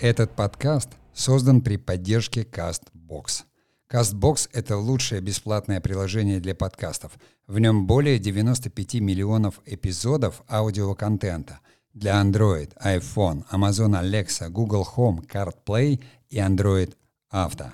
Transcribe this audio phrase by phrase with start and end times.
[0.00, 3.42] Этот подкаст создан при поддержке CastBox.
[3.90, 7.18] CastBox— это лучшее бесплатное приложение для подкастов.
[7.48, 11.58] В нем более 95 миллионов эпизодов аудиоконтента
[11.94, 16.94] для Android, iPhone, Amazon Alexa, Google Home, CarPlay и Android
[17.32, 17.72] Auto.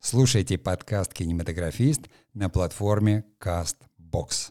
[0.00, 4.50] Слушайте подкаст «Кинематографист» на платформе CastBox.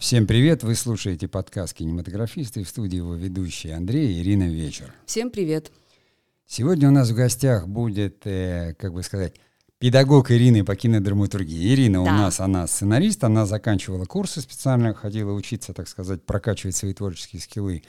[0.00, 0.62] Всем привет!
[0.62, 4.94] Вы слушаете подкаст «Кинематографисты» в студии его ведущие Андрей и Ирина Вечер.
[5.04, 5.70] Всем привет!
[6.46, 9.34] Сегодня у нас в гостях будет, э, как бы сказать,
[9.78, 11.74] педагог Ирины по кинодраматургии.
[11.74, 12.12] Ирина да.
[12.12, 17.42] у нас, она сценарист, она заканчивала курсы специально, ходила учиться, так сказать, прокачивать свои творческие
[17.42, 17.82] скиллы.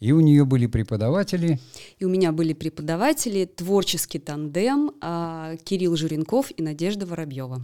[0.00, 1.60] И у нее были преподаватели.
[2.00, 7.62] И у меня были преподаватели, творческий тандем а, Кирилл Журенков и Надежда Воробьева.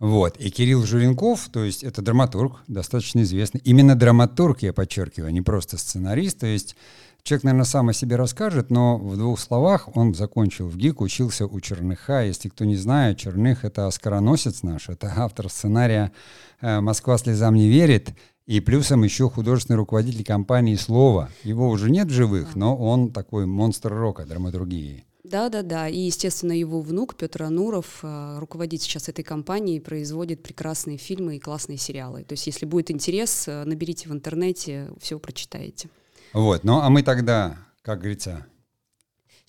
[0.00, 0.36] Вот.
[0.36, 3.60] И Кирилл Журенков, то есть это драматург, достаточно известный.
[3.64, 6.38] Именно драматург, я подчеркиваю, а не просто сценарист.
[6.38, 6.76] То есть
[7.24, 11.46] человек, наверное, сам о себе расскажет, но в двух словах он закончил в ГИК, учился
[11.46, 12.24] у Черныха.
[12.24, 16.12] Если кто не знает, Черных— это оскароносец наш, это автор сценария
[16.60, 18.10] э, «Москва слезам не верит»,
[18.46, 21.28] и плюсом еще художественный руководитель компании «Слово».
[21.42, 25.04] Его уже нет в живых, но он такой монстр рока драматургии.
[25.24, 25.88] Да, да, да.
[25.88, 31.38] И, естественно, его внук Петр Ануров э, руководит сейчас этой компанией, производит прекрасные фильмы и
[31.40, 32.24] классные сериалы.
[32.24, 35.90] То есть, если будет интерес, э, наберите в интернете, все прочитаете.
[36.32, 38.46] Вот, ну а мы тогда, как говорится,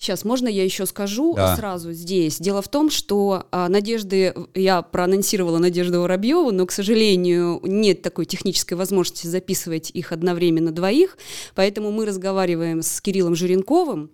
[0.00, 1.54] Сейчас, можно я еще скажу да.
[1.56, 2.38] сразу здесь?
[2.38, 8.24] Дело в том, что а, Надежды, я проанонсировала Надежду Воробьеву, но, к сожалению, нет такой
[8.24, 11.18] технической возможности записывать их одновременно двоих,
[11.54, 14.10] поэтому мы разговариваем с Кириллом Жиренковым,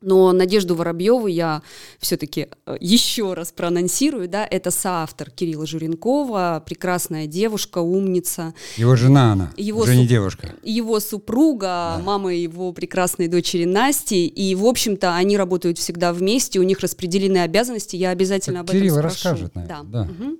[0.00, 1.62] но Надежду Воробьеву я
[1.98, 8.54] все-таки э, еще раз проанонсирую, да, это соавтор Кирилла Журенкова, прекрасная девушка, умница.
[8.76, 10.54] Его жена она, его уже не девушка.
[10.62, 12.02] Его супруга, да.
[12.04, 17.38] мама его прекрасной дочери Насти, и, в общем-то, они работают всегда вместе, у них распределены
[17.38, 19.28] обязанности, я обязательно так об Кирилл этом спрошу.
[19.28, 20.04] расскажет, наверное, да.
[20.04, 20.10] да.
[20.10, 20.38] Угу.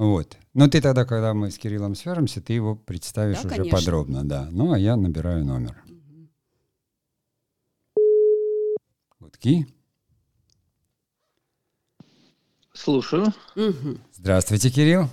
[0.00, 0.36] Вот.
[0.54, 3.78] Но ты тогда, когда мы с Кириллом свяжемся, ты его представишь да, уже конечно.
[3.78, 4.48] подробно, да.
[4.50, 5.76] Ну, а я набираю номер.
[9.30, 9.66] Гудки.
[12.72, 13.32] Слушаю.
[14.14, 15.08] Здравствуйте, Кирилл.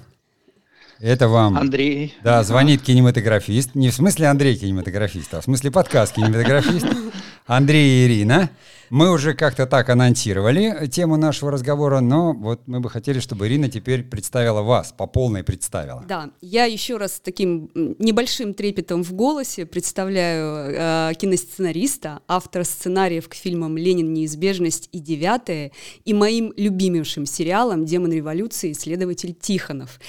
[0.99, 1.57] Это вам.
[1.57, 2.15] Андрей.
[2.23, 3.75] Да, звонит кинематографист.
[3.75, 6.87] Не в смысле Андрей кинематографист, а в смысле подкаст кинематографист.
[7.45, 8.49] Андрей и Ирина.
[8.89, 13.69] Мы уже как-то так анонсировали тему нашего разговора, но вот мы бы хотели, чтобы Ирина
[13.69, 16.05] теперь представила вас, по полной представила.
[16.07, 23.27] Да, я еще раз с таким небольшим трепетом в голосе представляю э, киносценариста, автора сценариев
[23.27, 24.13] к фильмам «Ленин.
[24.13, 25.71] Неизбежность» и «Девятое»
[26.05, 28.71] и моим любимейшим сериалом «Демон революции.
[28.71, 29.99] Исследователь Тихонов»,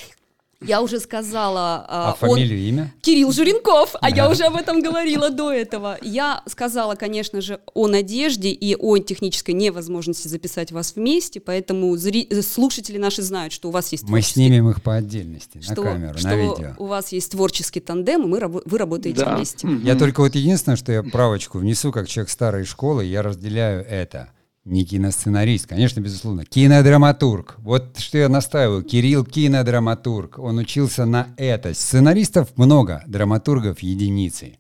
[0.61, 1.85] я уже сказала...
[1.89, 2.95] А, а фамилию, имя?
[3.01, 5.99] Кирилл Журенков, а я уже об этом говорила до этого.
[6.03, 12.29] Я сказала, конечно же, о надежде и о технической невозможности записать вас вместе, поэтому зри...
[12.43, 16.19] слушатели наши знают, что у вас есть Мы снимем их по отдельности, что, на камеру,
[16.19, 16.75] что на видео.
[16.79, 19.37] у вас есть творческий тандем, и мы, вы работаете да.
[19.37, 19.69] вместе.
[19.85, 24.31] Я только вот единственное, что я правочку внесу, как человек старой школы, я разделяю это–
[24.69, 26.45] не киносценарист, конечно, безусловно.
[26.45, 27.57] Кинодраматург.
[27.59, 28.83] Вот что я настаиваю.
[28.83, 30.39] Кирилл кинодраматург.
[30.39, 31.75] Он учился на это.
[31.75, 34.59] Сценаристов много, драматургов единицы.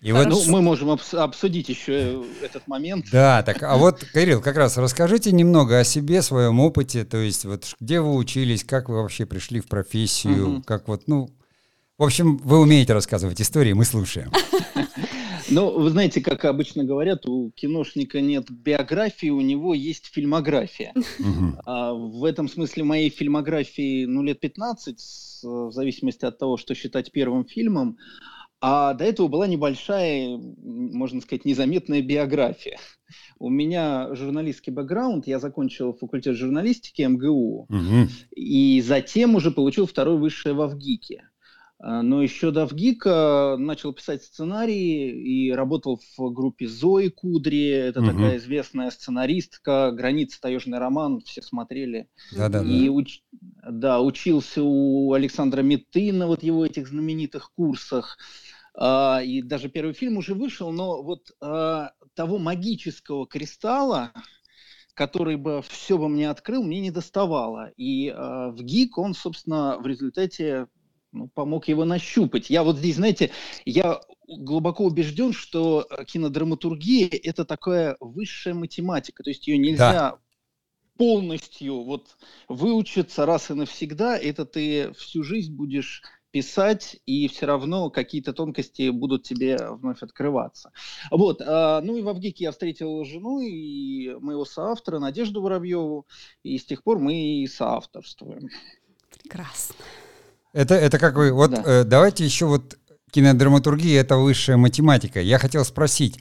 [0.00, 3.06] И вот, ну, мы можем обс- обсудить еще этот момент.
[3.10, 7.46] Да, так, а вот, Кирилл, как раз расскажите немного о себе, своем опыте, то есть
[7.46, 10.62] вот где вы учились, как вы вообще пришли в профессию, угу.
[10.62, 11.30] как вот, ну,
[11.96, 14.30] в общем, вы умеете рассказывать истории, мы слушаем.
[15.50, 20.94] Ну, вы знаете, как обычно говорят, у киношника нет биографии, у него есть фильмография.
[21.66, 24.98] А в этом смысле моей фильмографии, ну, лет 15,
[25.42, 27.98] в зависимости от того, что считать первым фильмом.
[28.60, 32.78] А до этого была небольшая, можно сказать, незаметная биография.
[33.38, 38.08] У меня журналистский бэкграунд, я закончил факультет журналистики МГУ, угу.
[38.34, 41.28] и затем уже получил второе высшее в ВГИКе.
[41.78, 47.68] А, но еще до ВГИКа начал писать сценарии и работал в группе Зои Кудри.
[47.68, 48.10] Это угу.
[48.10, 49.90] такая известная сценаристка.
[49.92, 50.40] «Граница.
[50.40, 51.20] Таежный роман».
[51.20, 52.08] Все смотрели.
[52.36, 52.68] Да-да-да.
[52.68, 53.22] И уч...
[53.32, 58.18] да, учился у Александра Метына, вот его этих знаменитых курсах.
[58.76, 64.12] А, и даже первый фильм уже вышел, но вот а, того магического кристалла,
[64.94, 67.70] который бы все бы мне открыл, мне не доставало.
[67.76, 70.68] И э, в ГИК он, собственно, в результате
[71.14, 72.50] ну, помог его нащупать.
[72.50, 73.30] Я вот здесь, знаете,
[73.64, 80.18] я глубоко убежден, что э, кинодраматургия– это такая высшая математика, то есть ее нельзя да.
[80.96, 82.16] полностью вот
[82.48, 86.02] выучиться раз и навсегда, это ты всю жизнь будешь
[86.32, 90.72] писать, и все равно какие-то тонкости будут тебе вновь открываться.
[91.12, 96.08] Вот, э, ну и в Авгике я встретил жену и моего соавтора Надежду Воробьеву,
[96.42, 98.48] и с тех пор мы и соавторствуем.
[99.22, 99.76] Прекрасно.
[100.54, 101.62] Это, это как вы, вот да.
[101.66, 102.78] э, давайте еще вот
[103.10, 105.20] кинодраматургия— это высшая математика.
[105.20, 106.20] Я хотел спросить,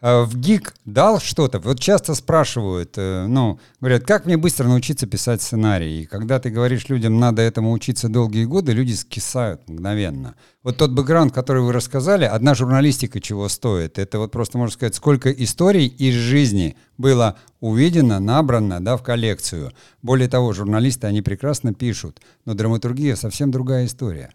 [0.00, 1.58] в ГИК дал что-то?
[1.58, 6.02] Вот часто спрашивают, э, ну, говорят, как мне быстро научиться писать сценарий?
[6.02, 10.36] И когда ты говоришь людям, надо этому учиться долгие годы, люди скисают мгновенно.
[10.62, 13.98] Вот тот бэкграунд, который вы рассказали, одна журналистика чего стоит?
[13.98, 19.72] Это вот просто, можно сказать, сколько историй из жизни было увидено, набрано да, в коллекцию.
[20.02, 24.32] Более того, журналисты, они прекрасно пишут, но драматургия совсем другая история.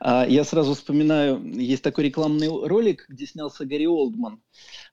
[0.00, 4.40] А, я сразу вспоминаю, есть такой рекламный ролик, где снялся Гарри Олдман,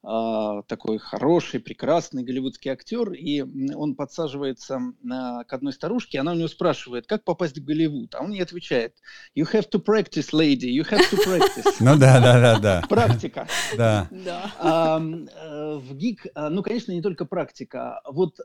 [0.04, 3.42] а, такой хороший, прекрасный голливудский актер, и
[3.74, 8.32] он подсаживается к одной старушке, она у него спрашивает, как попасть в Голливуд, а он
[8.32, 8.96] ей отвечает,
[9.36, 11.64] you have to practice, lady, you have to practice.
[11.80, 12.86] Ну да, да, да, да.
[12.88, 13.48] Практика.
[13.78, 14.10] Да.
[14.12, 18.02] Э, в ГИК, а, ну, конечно, не только практика.
[18.06, 18.40] Вот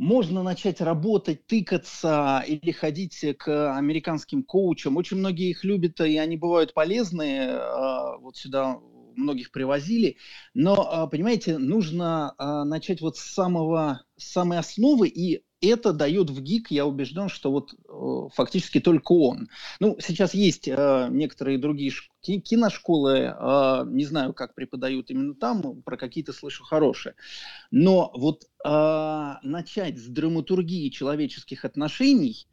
[0.00, 4.96] можно начать работать, тыкаться или ходить к американским коучам.
[4.96, 7.50] Очень многие их любят, и они бывают полезные.
[7.50, 8.78] А, вот сюда
[9.14, 10.16] многих привозили.
[10.54, 16.30] Но, а, понимаете, нужно а, начать вот с самого, с самой основы, и это дает
[16.30, 19.48] в ГИК, я убежден, что вот э, фактически только он.
[19.78, 21.92] Ну, сейчас есть э, некоторые другие
[22.22, 27.14] киношколы, э, не знаю, как преподают именно там, про какие-то слышу хорошие.
[27.70, 32.46] Но вот э, начать с драматургии человеческих отношений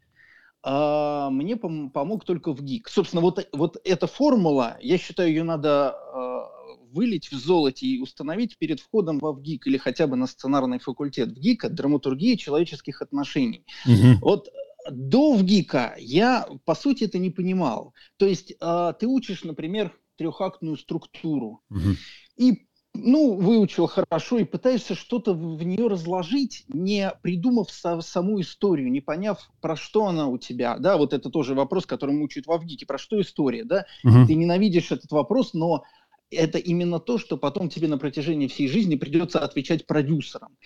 [0.62, 2.88] э, мне пом- помог только в ГИК.
[2.88, 6.57] Собственно, вот, вот эта формула, я считаю, ее надо э,
[6.92, 11.30] вылить в золоте и установить перед входом в ВГИК или хотя бы на сценарный факультет
[11.30, 13.64] ВГИКа драматургии человеческих отношений.
[13.86, 14.18] Угу.
[14.20, 14.50] Вот э,
[14.90, 17.94] до ВГИКа я, по сути, это не понимал.
[18.16, 21.62] То есть э, ты учишь, например, трехактную структуру.
[21.70, 21.96] Угу.
[22.36, 28.90] И ну, выучил хорошо и пытаешься что-то в нее разложить, не придумав со, саму историю,
[28.90, 30.78] не поняв, про что она у тебя.
[30.78, 32.86] Да, вот это тоже вопрос, который мучают в Авгике.
[32.86, 33.86] Про что история, да?
[34.04, 34.26] Угу.
[34.26, 35.84] Ты ненавидишь этот вопрос, но
[36.30, 40.56] это именно то, что потом тебе на протяжении всей жизни придется отвечать продюсерам.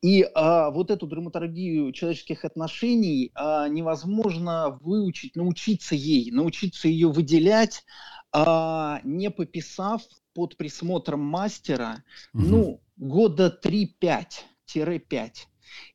[0.00, 7.84] И а, вот эту драматургию человеческих отношений а, невозможно выучить, научиться ей, научиться ее выделять,
[8.32, 10.02] а, не пописав
[10.34, 12.02] под присмотром мастера,
[12.32, 12.42] угу.
[12.42, 15.30] ну, года 3-5-5.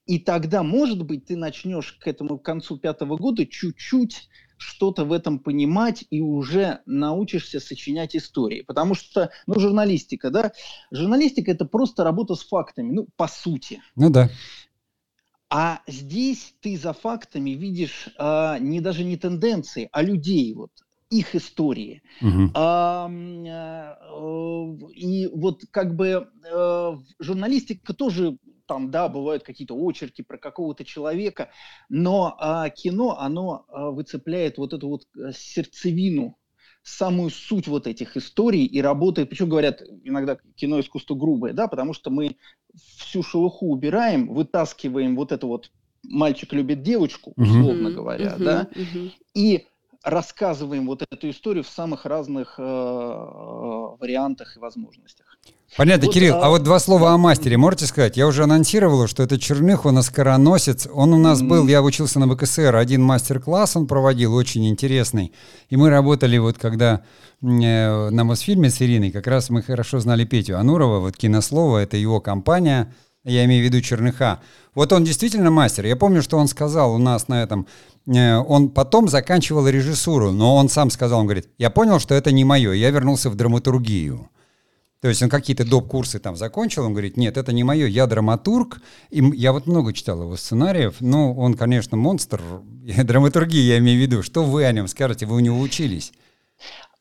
[0.06, 5.14] И тогда, может быть, ты начнешь к этому к концу пятого года чуть-чуть что-то в
[5.14, 8.62] этом понимать и уже научишься сочинять истории.
[8.62, 10.52] Потому что, ну, журналистика, да,
[10.92, 13.82] журналистика это просто работа с фактами, ну, по сути.
[13.96, 14.30] Ну да.
[15.50, 20.72] А здесь ты за фактами видишь а, не даже не тенденции, а людей, вот
[21.10, 22.02] их истории.
[22.22, 22.52] Угу.
[22.54, 23.10] А,
[24.94, 31.50] и вот как бы а, журналистика тоже там, да, бывают какие-то очерки про какого-то человека,
[31.90, 36.38] но а, кино, оно а, выцепляет вот эту вот э, сердцевину,
[36.84, 41.94] самую суть вот этих историй и работает, почему говорят иногда кино искусство грубое, да, потому
[41.94, 42.38] что мы
[42.98, 45.70] всю шелуху убираем, вытаскиваем вот это вот
[46.04, 47.94] мальчик любит девочку, условно mm-hmm.
[47.94, 48.44] говоря, mm-hmm.
[48.44, 49.12] да, mm-hmm.
[49.34, 49.68] и
[50.04, 55.38] рассказываем вот эту историю в самых разных э, э вариантах и возможностях.
[55.76, 56.46] Понятно, вот, Кирилл, а...
[56.46, 58.16] а вот два слова о мастере можете сказать?
[58.16, 60.88] Я уже анонсировал, что это Черных, он оскароносец.
[60.92, 65.34] Он у нас был, я учился на БКСР, один мастер-класс он проводил, очень интересный.
[65.70, 67.04] И мы работали вот когда
[67.42, 71.98] э, на Мосфильме с Ириной, как раз мы хорошо знали Петю Анурова, вот кинослово, это
[71.98, 72.94] его компания,
[73.24, 74.40] я имею в виду Черныха.
[74.74, 75.86] Вот он действительно мастер.
[75.86, 77.68] Я помню, что он сказал у нас на этом,
[78.08, 82.32] э, он потом заканчивал режиссуру, но он сам сказал, он говорит, я понял, что это
[82.32, 84.30] не мое, я вернулся в драматургию.
[85.02, 88.82] То есть он какие-то доп-курсы там закончил, он говорит, нет, это не мое, я драматург,
[89.12, 92.42] и я вот много читал его сценариев, но он, конечно, монстр,
[93.04, 94.24] драматургии я имею в виду.
[94.24, 96.14] Что вы о нем скажете, вы у него учились?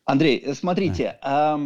[0.06, 1.58] Андрей, э, смотрите, да.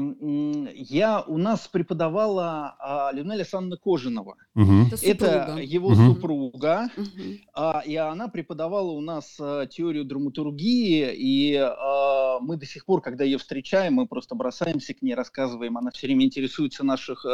[0.75, 4.37] я у нас преподавала а, Леонеля Александровна Кожинова.
[4.55, 4.73] Угу.
[5.03, 6.15] Это, Это его угу.
[6.15, 7.81] супруга, угу.
[7.87, 13.25] и она преподавала у нас а, теорию драматургии, и а, мы до сих пор, когда
[13.25, 17.27] ее встречаем, мы просто бросаемся к ней, рассказываем, она все время интересуется наших,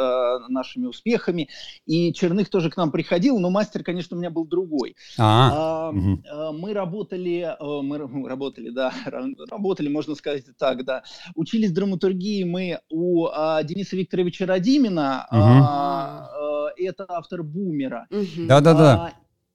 [0.49, 1.47] нашими успехами,
[1.85, 4.97] и Черных тоже к нам приходил, но мастер, конечно, у меня был другой.
[5.17, 6.21] А, угу.
[6.51, 7.97] Мы работали, мы
[8.27, 8.91] работали, да,
[9.49, 10.96] работали, можно сказать так, да,
[11.35, 15.39] учились драматургии мы у а, Дениса Викторовича Радимина, угу.
[15.39, 18.07] а, а, это автор «Бумера».
[18.09, 19.13] Да-да-да.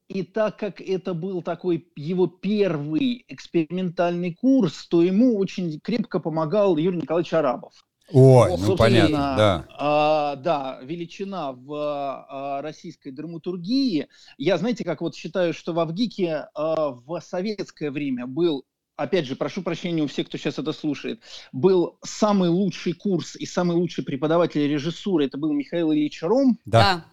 [0.09, 6.77] и так как это был такой его первый экспериментальный курс, то ему очень крепко помогал
[6.77, 7.73] Юрий Николаевич Арабов.
[8.11, 9.67] Ой, ну понятно, да.
[9.79, 14.09] А, да, величина в а, российской драматургии.
[14.37, 19.37] Я, знаете, как вот считаю, что в Авгике а, в советское время был опять же,
[19.37, 21.21] прошу прощения у всех, кто сейчас это слушает,
[21.53, 26.59] был самый лучший курс и самый лучший преподаватель режиссуры, это был Михаил Ильич Ром.
[26.65, 27.05] Да.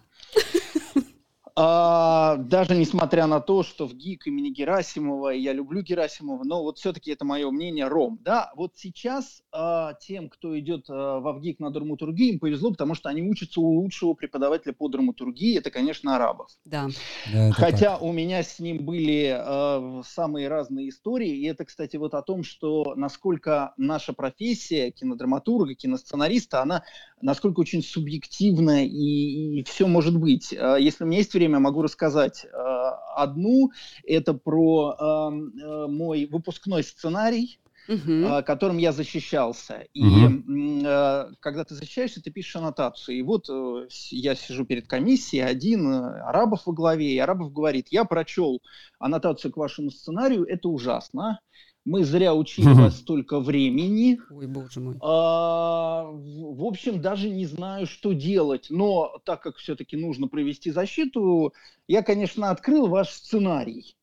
[1.56, 6.78] А, даже несмотря на то, что в ГИК имени Герасимова, я люблю Герасимова, но вот
[6.78, 8.18] все-таки это мое мнение, Ром.
[8.22, 12.94] Да, вот сейчас а, тем, кто идет а, в ВГИК на драматургии, им повезло, потому
[12.94, 16.50] что они учатся у лучшего преподавателя по драматургии, это, конечно, Арабов.
[16.64, 16.88] Да.
[17.32, 18.02] да Хотя так.
[18.02, 22.44] у меня с ним были а, самые разные истории, и это, кстати, вот о том,
[22.44, 26.84] что насколько наша профессия кинодраматурга, киносценариста, она
[27.22, 30.54] насколько очень субъективная, и, и все может быть.
[30.56, 33.70] А, если у меня есть время, могу рассказать а, одну.
[34.04, 38.44] Это про а, мой выпускной сценарий, Uh-huh.
[38.44, 39.86] которым я защищался.
[39.94, 41.34] И uh-huh.
[41.40, 43.16] когда ты защищаешься, ты пишешь аннотацию.
[43.18, 47.88] И вот э, я сижу перед комиссией, один э, Арабов во главе, и Арабов говорит,
[47.90, 48.62] я прочел
[49.00, 51.40] аннотацию к вашему сценарию, это ужасно
[51.84, 54.20] мы зря учили вас столько времени.
[54.30, 54.96] Ой, боже мой.
[55.00, 58.66] А, в общем, даже не знаю, что делать.
[58.70, 61.54] Но так как все-таки нужно провести защиту,
[61.88, 63.96] я, конечно, открыл ваш сценарий.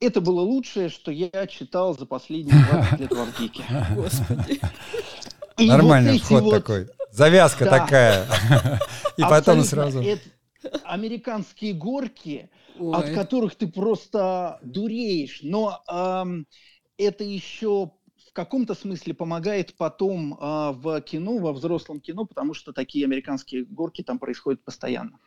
[0.00, 3.64] Это было лучшее, что я читал за последние 20 лет в Арктике.
[3.96, 4.60] Господи.
[5.58, 6.50] Нормальный вот вход вот...
[6.50, 6.88] такой.
[7.10, 7.78] Завязка да.
[7.78, 8.26] такая.
[9.16, 10.00] И потом сразу...
[10.00, 10.22] Это
[10.84, 12.94] американские горки, Ой.
[12.94, 15.40] от которых ты просто дуреешь.
[15.42, 16.46] Но эм,
[16.98, 17.92] это еще
[18.28, 23.64] в каком-то смысле помогает потом э, в кино, во взрослом кино, потому что такие американские
[23.64, 25.18] горки там происходят постоянно.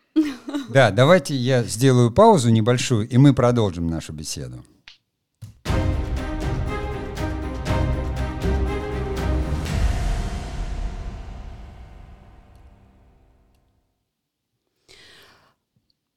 [0.69, 4.63] Да, давайте я сделаю паузу небольшую, и мы продолжим нашу беседу.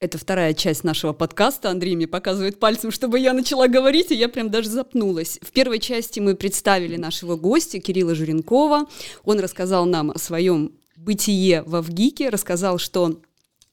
[0.00, 1.70] Это вторая часть нашего подкаста.
[1.70, 5.38] Андрей мне показывает пальцем, чтобы я начала говорить, и я прям даже запнулась.
[5.40, 8.86] В первой части мы представили нашего гостя Кирилла Журенкова.
[9.24, 13.20] Он рассказал нам о своем бытие в Авгике, рассказал, что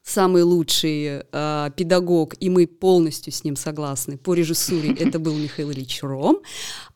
[0.03, 5.71] самый лучший э, педагог, и мы полностью с ним согласны, по режиссуре это был Михаил
[5.71, 6.39] Ильич Ром,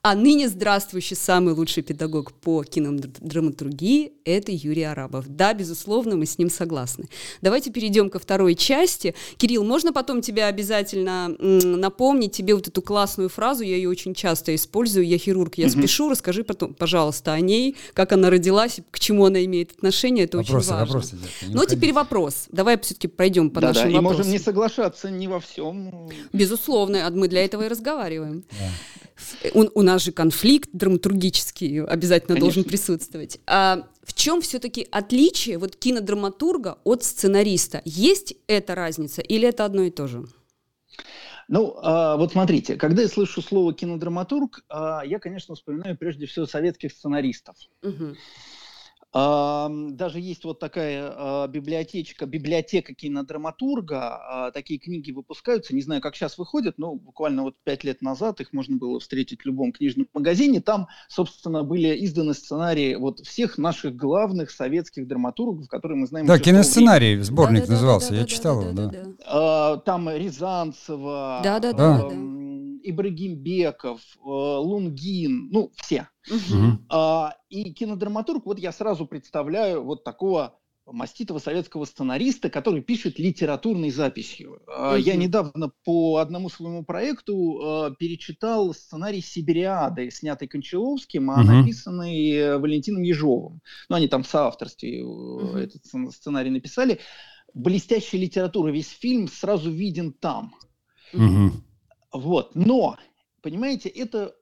[0.06, 5.26] а ныне здравствующий самый лучший педагог по кинодраматургии– это Юрий Арабов.
[5.28, 7.10] Да, безусловно, мы с ним согласны.
[7.42, 9.16] Давайте перейдем ко второй части.
[9.38, 14.54] Кирилл, можно потом тебя обязательно напомнить тебе вот эту классную фразу, я ее очень часто
[14.54, 19.26] использую, я хирург, я спешу, расскажи потом, пожалуйста, о ней, как она родилась, к чему
[19.26, 20.86] она имеет отношение, это вопросы, очень важно.
[20.86, 22.46] Вопросы, Но ну, теперь вопрос.
[22.52, 24.14] Давай все-таки пройдем по да, нашим да, вопросам.
[24.14, 26.12] И можем не соглашаться не во всем.
[26.32, 28.44] Безусловно, мы для этого и разговариваем.
[28.52, 28.70] Да.
[29.54, 32.46] У, у нас же конфликт драматургический обязательно Конечно.
[32.46, 33.40] должен присутствовать.
[33.48, 37.82] А в чем все-таки отличие вот кинодраматурга от сценариста?
[37.86, 40.26] Есть эта разница или это одно и то же?
[41.48, 46.46] Ну, а, вот смотрите, когда я слышу слово кинодраматург, а, я, конечно, вспоминаю прежде всего
[46.46, 47.56] советских сценаристов.
[47.84, 48.16] Угу.
[49.16, 54.18] Даже есть вот такая а, библиотечка, библиотека кинодраматурга.
[54.18, 58.42] А, такие книги выпускаются, не знаю, как сейчас выходят, но буквально вот пять лет назад
[58.42, 60.60] их можно было встретить в любом книжном магазине.
[60.60, 66.26] Там, собственно, были изданы сценарии вот всех наших главных советских драматургов, которые мы знаем.
[66.26, 69.78] Да, киносценарий, сборник назывался, я читал его, да.
[69.86, 71.40] Там Рязанцева.
[71.42, 72.10] Да, да, да.
[72.90, 76.08] Ибрагимбеков, э, Лунгин, ну, все.
[76.30, 77.32] Угу.
[77.50, 84.62] И кинодраматург, вот я сразу представляю вот такого маститого советского сценариста, который пишет литературной записью.
[84.68, 85.00] Uh-huh.
[85.00, 91.44] Я недавно по одному своему проекту uh, перечитал сценарий «Сибириады», снятый Кончаловским, а uh-huh.
[91.44, 93.62] написанный э, Валентином Ежовым.
[93.90, 95.58] Ну, они там в соавторстве uh-huh.
[95.58, 97.00] этот сценарий написали.
[97.54, 100.54] Блестящая литература, весь фильм сразу виден там.
[101.14, 101.52] Uh-huh.
[102.16, 102.98] Вот, но,
[103.42, 104.36] понимаете, это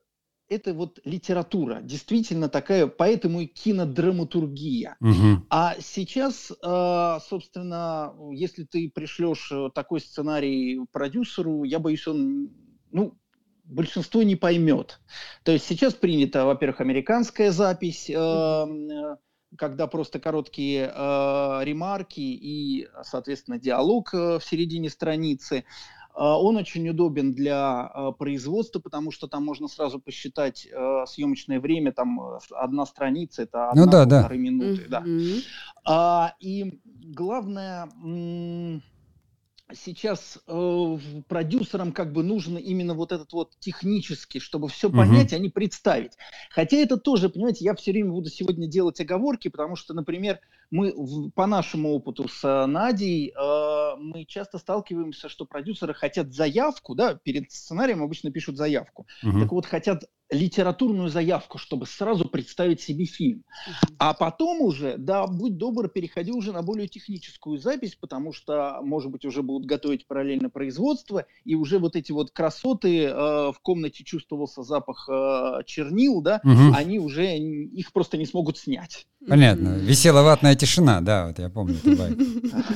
[0.50, 4.98] это вот литература, действительно такая, поэтому и кинодраматургия.
[5.00, 5.46] Угу.
[5.50, 12.50] А сейчас, э, собственно, если ты пришлешь э, такой сценарий продюсеру, я боюсь, он,
[12.92, 13.18] ну,
[13.64, 15.00] большинство не поймет.
[15.44, 19.18] То есть сейчас принята, во-первых, американская запись, э,
[19.58, 25.64] когда просто короткие э, ремарки и, соответственно, диалог э, в середине страницы.
[26.14, 31.60] А, он очень удобен для а, производства, потому что там можно сразу посчитать а, съемочное
[31.60, 32.20] время, там
[32.52, 34.30] одна страница, это одна ну, да, да.
[34.30, 34.84] минуты.
[34.90, 35.44] Mm-hmm.
[35.86, 36.36] Да.
[36.40, 37.90] И главное,
[39.76, 44.98] сейчас э, продюсерам как бы нужно именно вот этот вот технически, чтобы все угу.
[44.98, 46.14] понять, а не представить.
[46.50, 50.40] Хотя это тоже, понимаете, я все время буду сегодня делать оговорки, потому что, например,
[50.74, 57.14] мы по нашему опыту с Надей, э, мы часто сталкиваемся, что продюсеры хотят заявку, да,
[57.14, 59.06] перед сценарием обычно пишут заявку.
[59.24, 59.40] Угу.
[59.40, 63.44] Так вот, хотят литературную заявку, чтобы сразу представить себе фильм.
[64.00, 69.12] А потом уже, да, будь добр, переходи уже на более техническую запись, потому что, может
[69.12, 74.04] быть, уже будут готовить параллельно производство, и уже вот эти вот красоты, э, в комнате
[74.04, 76.74] чувствовался запах э, чернил, да, угу.
[76.76, 79.06] они уже, их просто не смогут снять.
[79.28, 79.78] Понятно.
[79.78, 81.76] Висела ватная тишина, да, вот я помню.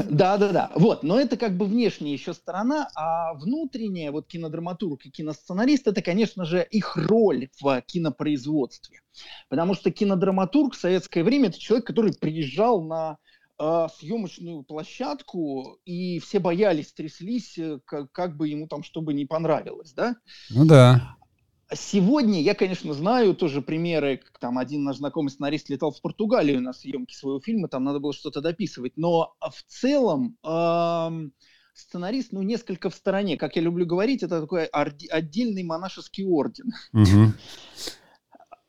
[0.10, 0.72] Да, да, да.
[0.76, 6.02] Вот, но это как бы внешняя еще сторона, а внутренняя, вот кинодраматург и киносценарист, это,
[6.02, 9.00] конечно же, их роль в кинопроизводстве.
[9.50, 13.18] Потому что кинодраматург в советское время это человек, который приезжал на
[13.58, 19.26] э, съемочную площадку, и все боялись, тряслись, э, как, как бы ему там, чтобы не
[19.26, 20.16] понравилось, да?
[20.50, 21.16] Ну да.
[21.74, 26.62] Сегодня я, конечно, знаю тоже примеры, как там один наш знакомый сценарист летал в Португалию
[26.62, 31.34] на съемки своего фильма, там надо было что-то дописывать, но в целом эм,
[31.74, 33.38] сценарист, ну, несколько в стороне.
[33.38, 36.72] Как я люблю говорить, это такой отдельный монашеский орден.
[36.94, 37.34] Угу.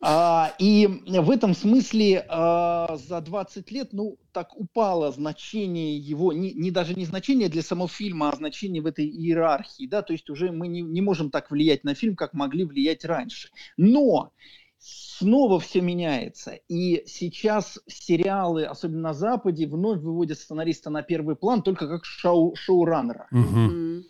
[0.00, 6.52] А, и в этом смысле а, за 20 лет, ну, так упало значение его, не,
[6.52, 10.31] не даже не значение для самого фильма, а значение в этой иерархии, да, то есть
[10.31, 13.50] уже мы не, не можем так влиять на фильм, как могли влиять раньше.
[13.76, 14.33] Но
[14.78, 16.52] снова все меняется.
[16.69, 22.55] И сейчас сериалы, особенно на Западе, вновь выводят сценариста на первый план только как шоу,
[22.55, 23.26] шоураннера.
[23.33, 24.05] Угу.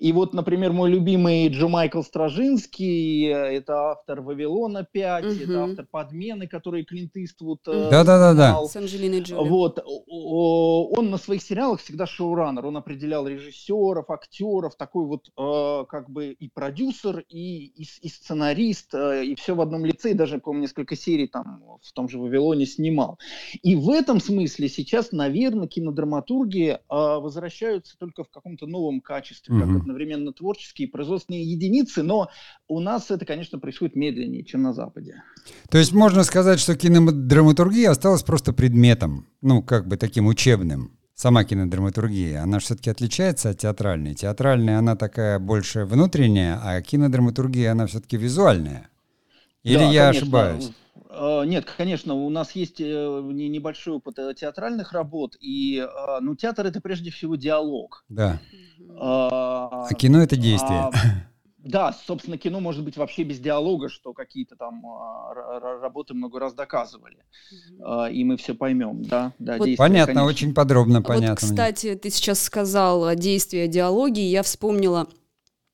[0.00, 5.44] И вот, например, мой любимый Джо Майкл Стражинский, э, это автор «Вавилона 5», угу.
[5.44, 8.64] это автор «Подмены», который Клинт Иствуд э, Да-да-да.
[8.64, 9.46] С Анджелиной Джоли.
[9.46, 9.84] Вот.
[9.84, 12.64] Он на своих сериалах всегда шоураннер.
[12.64, 18.94] Он определял режиссеров, актеров, такой вот э, как бы и продюсер, и, и, и сценарист,
[18.94, 22.64] и все в одном лице, и даже, по несколько серий там в том же «Вавилоне»
[22.64, 23.18] снимал.
[23.62, 29.74] И в этом смысле сейчас, наверное, кинодраматурги возвращаются только в каком-то новом качестве, угу.
[29.74, 32.30] как одновременно творческие и производственные единицы, но
[32.68, 35.22] у нас это, конечно, происходит медленнее, чем на Западе.
[35.68, 40.96] То есть можно сказать, что кинодраматургия осталась просто предметом, ну, как бы таким учебным.
[41.14, 44.14] Сама кинодраматургия, она все-таки отличается от театральной.
[44.14, 48.88] Театральная, она такая больше внутренняя, а кинодраматургия, она все-таки визуальная.
[49.62, 50.22] Или да, я конечно.
[50.22, 50.72] ошибаюсь?
[51.12, 55.84] Э, нет, конечно, у нас есть э, небольшой опыт э, театральных работ, и
[56.20, 58.04] ну, театр это прежде всего диалог.
[58.08, 58.38] Да.
[58.98, 60.78] А, а кино это действие.
[60.80, 60.90] А,
[61.58, 64.82] да, собственно, кино может быть вообще без диалога, что какие-то там
[65.82, 67.18] работы много раз доказывали.
[68.12, 69.32] И мы все поймем, да.
[69.38, 70.28] да вот, действие, понятно, конечно.
[70.28, 71.30] очень подробно понятно.
[71.30, 75.19] Вот, кстати, ты сейчас сказал действие диалоги, я вспомнила а,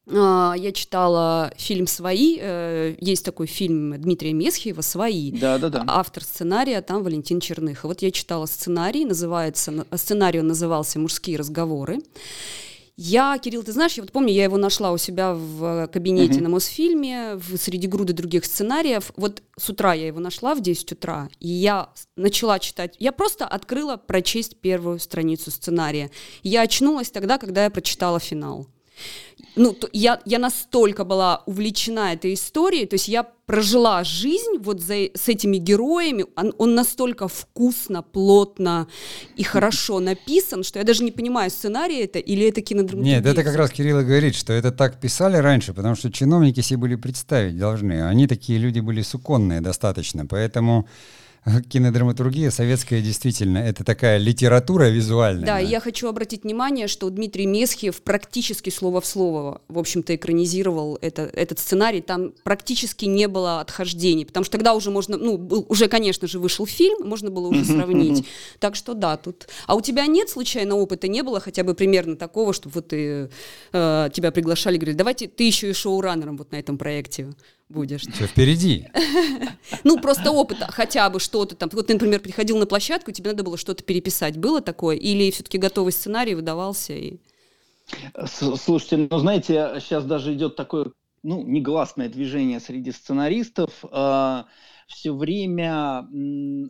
[0.08, 2.38] я читала фильм «Свои».
[2.40, 5.32] Э, есть такой фильм Дмитрия Месхиева «Свои».
[5.32, 5.84] Да, да, да.
[5.88, 7.84] Автор сценария там Валентин Черных.
[7.84, 11.98] вот я читала сценарий, называется, сценарий он назывался «Мужские разговоры».
[12.98, 16.44] Я, Кирилл, ты знаешь, я вот помню, я его нашла у себя в кабинете uh-huh.
[16.44, 19.12] на Мосфильме, в, среди груды других сценариев.
[19.16, 22.96] Вот с утра я его нашла в 10 утра, и я начала читать.
[22.98, 26.10] Я просто открыла прочесть первую страницу сценария.
[26.42, 28.66] Я очнулась тогда, когда я прочитала финал
[29.56, 34.80] ну, то, я, я настолько была увлечена этой историей, то есть я прожила жизнь вот
[34.80, 38.86] за, с этими героями, он, он настолько вкусно, плотно
[39.36, 43.16] и хорошо написан, что я даже не понимаю, сценарий это или это кинодраматургия.
[43.16, 46.78] Нет, это как раз Кирилл говорит, что это так писали раньше, потому что чиновники себе
[46.78, 50.86] были представить должны, они такие люди были суконные достаточно, поэтому
[51.68, 55.46] кинодраматургия советская действительно, это такая литература визуальная.
[55.46, 60.98] Да, я хочу обратить внимание, что Дмитрий Месхиев практически слово в слово, в общем-то, экранизировал
[61.00, 62.00] это, этот сценарий.
[62.00, 66.38] Там практически не было отхождений, потому что тогда уже можно, ну, был, уже, конечно же,
[66.38, 68.26] вышел фильм, можно было уже сравнить.
[68.58, 69.48] Так что да, тут...
[69.66, 73.30] А у тебя нет случайно опыта, не было хотя бы примерно такого, чтобы вот ты,
[73.72, 77.28] э, тебя приглашали, говорили, давайте ты еще и шоураннером вот на этом проекте
[77.68, 78.02] будешь.
[78.02, 78.88] Все впереди.
[79.82, 81.68] Ну, просто опыт хотя бы что-то там.
[81.72, 84.36] Вот ты, например, приходил на площадку, тебе надо было что-то переписать.
[84.36, 84.96] Было такое?
[84.96, 86.92] Или все-таки готовый сценарий выдавался?
[86.92, 87.16] И...
[88.26, 93.70] Слушайте, ну, знаете, сейчас даже идет такое, ну, негласное движение среди сценаристов.
[94.88, 96.06] А, все время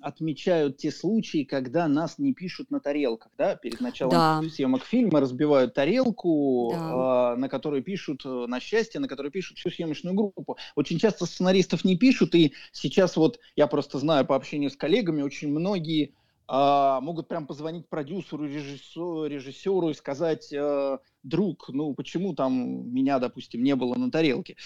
[0.02, 4.42] отмечают те случаи, когда нас не пишут на тарелках, да, перед началом да.
[4.50, 7.34] съемок фильма разбивают тарелку, да.
[7.34, 10.56] э, на которой пишут на счастье, на которой пишут всю съемочную группу.
[10.74, 15.22] Очень часто сценаристов не пишут, и сейчас вот я просто знаю по общению с коллегами,
[15.22, 16.14] очень многие
[16.48, 23.18] а, могут прям позвонить продюсеру, режиссеру, режиссеру и сказать, э, друг, ну почему там меня,
[23.18, 24.56] допустим, не было на тарелке.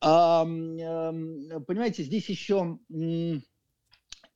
[0.00, 2.78] А, э, понимаете, здесь еще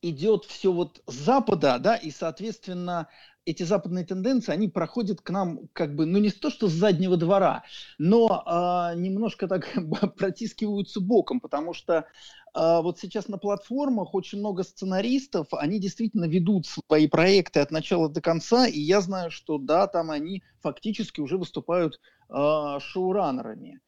[0.02, 3.08] идет все вот с запада, да, и, соответственно,
[3.46, 7.16] эти западные тенденции, они проходят к нам как бы, ну не то, что с заднего
[7.16, 7.64] двора,
[7.98, 9.68] но а, немножко так
[10.16, 12.06] протискиваются боком, потому что
[12.54, 18.20] вот сейчас на платформах очень много сценаристов, они действительно ведут свои проекты от начала до
[18.20, 23.80] конца, и я знаю, что да, там они фактически уже выступают а, шоураннерами.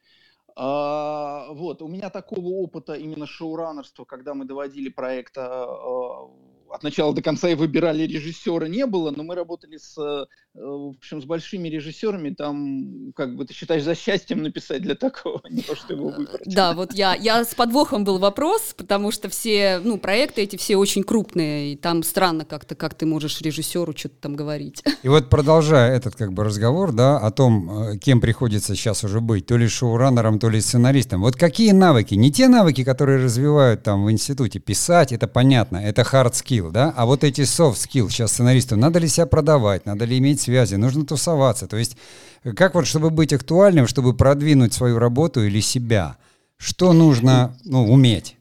[0.57, 6.29] А, вот, у меня такого опыта именно шоураннерства, когда мы доводили проект а,
[6.77, 10.97] от начала до конца и выбирали режиссера не было, но мы работали с, э, в
[10.97, 15.63] общем, с большими режиссерами, там, как бы ты считаешь за счастьем написать для такого, не
[15.63, 16.43] то, что его выбрать.
[16.47, 20.77] Да, вот я, я с подвохом был вопрос, потому что все, ну, проекты эти все
[20.77, 24.83] очень крупные, и там странно как-то, как ты можешь режиссеру что-то там говорить.
[25.03, 29.21] И вот продолжая этот как бы разговор, да, о том, э, кем приходится сейчас уже
[29.21, 33.83] быть, то ли шоураннером, то ли сценаристом, вот какие навыки, не те навыки, которые развивают
[33.83, 37.75] там в институте, писать, это понятно, это hard skill, skill, да, а вот эти soft
[37.75, 41.97] skill сейчас сценаристу, надо ли себя продавать, надо ли иметь связи, нужно тусоваться, то есть
[42.57, 46.17] как вот, чтобы быть актуальным, чтобы продвинуть свою работу или себя,
[46.57, 48.37] что нужно, ну, уметь?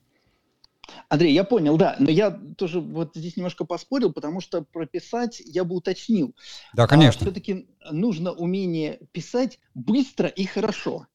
[1.10, 5.64] Андрей, я понял, да, но я тоже вот здесь немножко поспорил, потому что прописать я
[5.64, 6.36] бы уточнил.
[6.74, 7.22] Да, конечно.
[7.22, 11.06] А, все-таки нужно умение писать быстро и хорошо.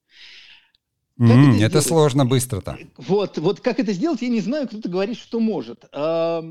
[1.21, 2.79] Mm, это, это сложно быстро-то.
[2.97, 5.85] Вот, вот как это сделать, я не знаю, кто-то говорит, что может.
[5.93, 6.43] А,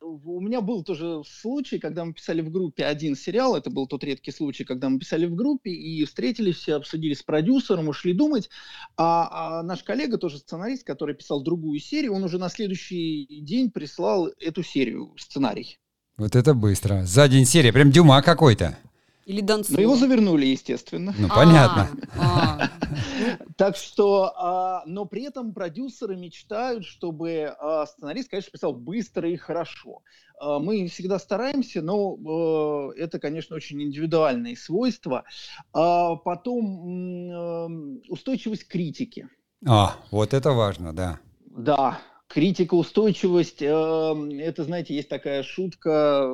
[0.00, 4.02] у меня был тоже случай, когда мы писали в группе один сериал, это был тот
[4.02, 8.48] редкий случай, когда мы писали в группе и встретились, все обсудили с продюсером, ушли думать,
[8.96, 13.70] а, а наш коллега, тоже сценарист, который писал другую серию, он уже на следующий день
[13.70, 15.78] прислал эту серию, сценарий.
[16.16, 17.04] Вот это быстро.
[17.04, 18.78] За день серия, прям Дюма какой-то.
[19.26, 19.76] Или Донцова?
[19.76, 21.14] Ну, его завернули, естественно.
[21.16, 21.88] Ну, понятно.
[22.18, 22.70] А, а.
[23.56, 27.54] Так что, а, но при этом продюсеры мечтают, чтобы
[27.86, 30.02] сценарист, конечно, писал быстро и хорошо.
[30.40, 35.24] Мы всегда стараемся, но это, конечно, очень индивидуальные свойства.
[35.72, 36.50] Потом
[38.08, 39.28] устойчивость критики.
[39.66, 41.20] А, вот это важно, да.
[41.46, 42.00] Да,
[42.34, 46.26] Критика, устойчивость, э, это, знаете, есть такая шутка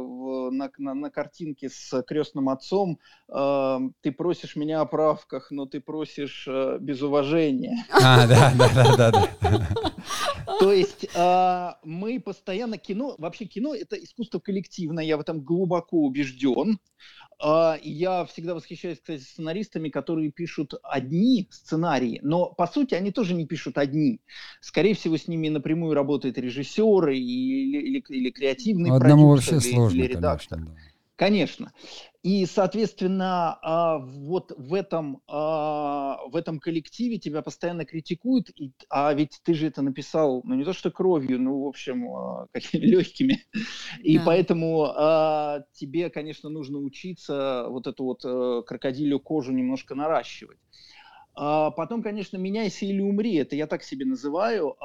[0.50, 2.98] на, на, на картинке с крестным отцом.
[3.28, 7.84] Э, ты просишь меня о правках, но ты просишь э, без уважения.
[8.02, 9.28] А, да, да, да, да.
[10.58, 15.98] То есть э, мы постоянно кино, вообще кино это искусство коллективное, я в этом глубоко
[15.98, 16.78] убежден.
[17.42, 23.34] А, я всегда восхищаюсь, кстати, сценаристами, которые пишут одни сценарии, но по сути они тоже
[23.34, 24.20] не пишут одни.
[24.60, 29.74] Скорее всего, с ними напрямую работают режиссеры или, или, или креативный Одному продюсер, вообще или,
[29.74, 30.59] сложно, или редактор.
[30.59, 30.90] Конечно, да.
[31.20, 31.72] Конечно.
[32.22, 39.12] И, соответственно, а, вот в этом, а, в этом коллективе тебя постоянно критикуют, и, а
[39.12, 42.87] ведь ты же это написал, ну не то что кровью, ну, в общем, а, какими
[42.87, 43.44] легкими.
[44.03, 44.24] И да.
[44.24, 44.87] поэтому
[45.72, 50.59] тебе, конечно, нужно учиться вот эту вот э, крокодилю кожу немножко наращивать.
[51.35, 54.76] Потом, конечно, меняйся или умри, это я так себе называю,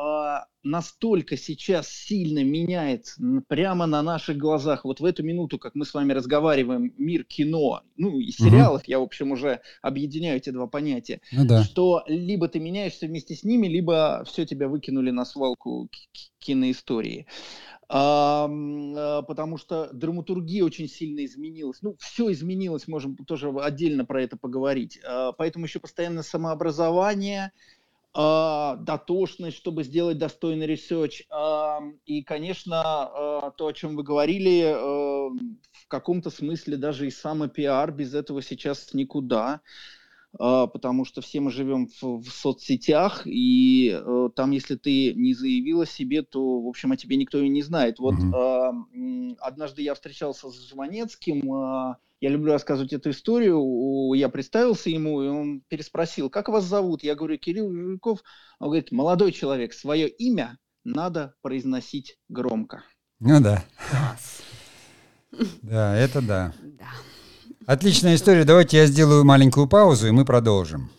[0.66, 5.94] настолько сейчас сильно меняется прямо на наших глазах, вот в эту минуту, как мы с
[5.94, 8.92] вами разговариваем, мир кино, ну и сериалов, угу.
[8.92, 11.64] я, в общем, уже объединяю эти два понятия, ну, да.
[11.64, 15.90] что либо ты меняешься вместе с ними, либо все тебя выкинули на свалку
[16.40, 17.28] киноистории.
[17.88, 18.48] А,
[19.22, 21.80] потому что драматургия очень сильно изменилась.
[21.82, 25.00] Ну, все изменилось, можем тоже отдельно про это поговорить.
[25.06, 27.52] А, поэтому еще постоянно самообразование,
[28.18, 31.24] а, дотошность, чтобы сделать достойный research.
[32.06, 38.42] И, конечно, то, о чем вы говорили, в каком-то смысле даже и самопиар без этого
[38.42, 39.46] сейчас никуда.
[39.46, 39.60] А,
[40.38, 45.82] потому что все мы живем в, в соцсетях, и э, там, если ты не заявил
[45.82, 48.00] о себе, то, в общем, о тебе никто и не знает.
[48.00, 49.34] Вот mm-hmm.
[49.34, 55.22] э, однажды я встречался с Жванецким, э, я люблю рассказывать эту историю, я представился ему,
[55.22, 57.04] и он переспросил, как вас зовут?
[57.04, 58.24] Я говорю, Кирилл Жирков.
[58.60, 62.84] Он говорит, молодой человек, свое имя надо произносить громко.
[63.20, 63.64] Ну да.
[65.62, 66.54] Да, это да.
[66.64, 66.90] Да.
[67.66, 68.44] Отличная история.
[68.44, 70.92] Давайте я сделаю маленькую паузу, и мы продолжим.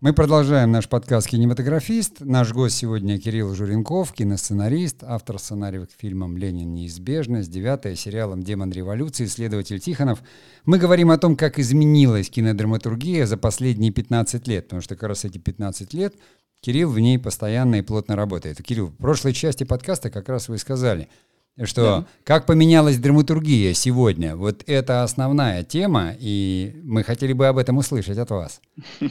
[0.00, 2.20] Мы продолжаем наш подкаст «Кинематографист».
[2.20, 6.72] Наш гость сегодня Кирилл Журенков, киносценарист, автор сценариев к фильмам «Ленин.
[6.72, 10.22] Неизбежность», «Девятая», сериалом «Демон революции», исследователь Тихонов.
[10.64, 15.26] Мы говорим о том, как изменилась кинодраматургия за последние 15 лет, потому что как раз
[15.26, 16.14] эти 15 лет
[16.66, 18.60] Кирилл в ней постоянно и плотно работает.
[18.60, 21.08] Кирилл, в прошлой части подкаста как раз вы сказали–
[21.64, 22.06] что да.
[22.24, 24.36] как поменялась драматургия сегодня.
[24.36, 28.60] Вот это основная тема, и мы хотели бы об этом услышать от вас.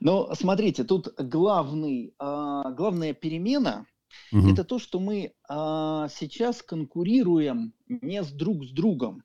[0.00, 3.86] Ну, смотрите, тут главный, а, главная перемена
[4.30, 4.50] угу.
[4.50, 9.22] это то, что мы а, сейчас конкурируем не с друг с другом,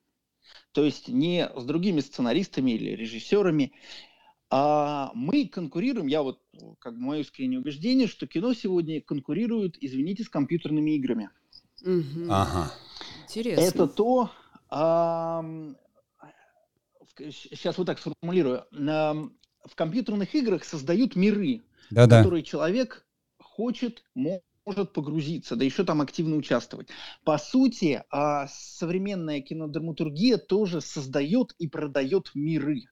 [0.72, 3.72] то есть не с другими сценаристами или режиссерами,
[4.54, 6.41] а мы конкурируем, я вот,
[6.78, 11.30] как бы мое искреннее убеждение, что кино сегодня конкурирует, извините, с компьютерными играми.
[11.82, 12.26] Угу.
[12.28, 12.72] Ага.
[13.24, 13.62] Интересно.
[13.62, 14.30] Это то,
[14.70, 15.44] а,
[17.18, 19.14] сейчас вот так сформулирую, а,
[19.64, 22.06] в компьютерных играх создают миры, да -да.
[22.06, 23.06] в которые человек
[23.38, 24.04] хочет,
[24.64, 26.88] может погрузиться, да еще там активно участвовать.
[27.24, 32.84] По сути, а, современная кинодраматургия тоже создает и продает миры.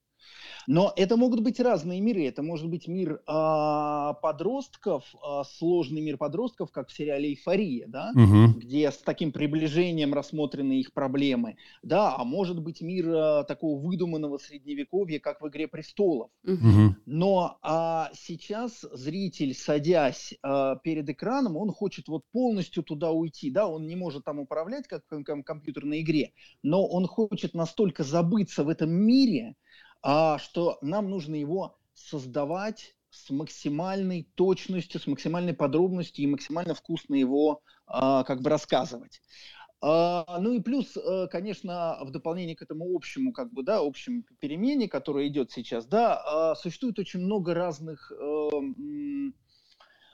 [0.66, 2.26] Но это могут быть разные миры.
[2.26, 8.12] Это может быть мир э, подростков, э, сложный мир подростков, как в сериале «Эйфория», да?
[8.14, 8.58] угу.
[8.58, 11.56] где с таким приближением рассмотрены их проблемы.
[11.82, 16.30] Да, а может быть мир э, такого выдуманного средневековья, как в «Игре престолов».
[16.44, 16.96] Угу.
[17.06, 23.50] Но э, сейчас зритель, садясь э, перед экраном, он хочет вот полностью туда уйти.
[23.50, 23.66] Да?
[23.66, 28.68] Он не может там управлять, как в компьютерной игре, но он хочет настолько забыться в
[28.68, 29.56] этом мире,
[30.02, 37.14] а что нам нужно его создавать с максимальной точностью, с максимальной подробностью и максимально вкусно
[37.16, 39.20] его а, как бы рассказывать.
[39.82, 44.22] А, ну и плюс, а, конечно, в дополнение к этому общему, как бы, да, общему
[44.38, 48.50] перемене, которая идет сейчас, да, а, существует очень много разных, а,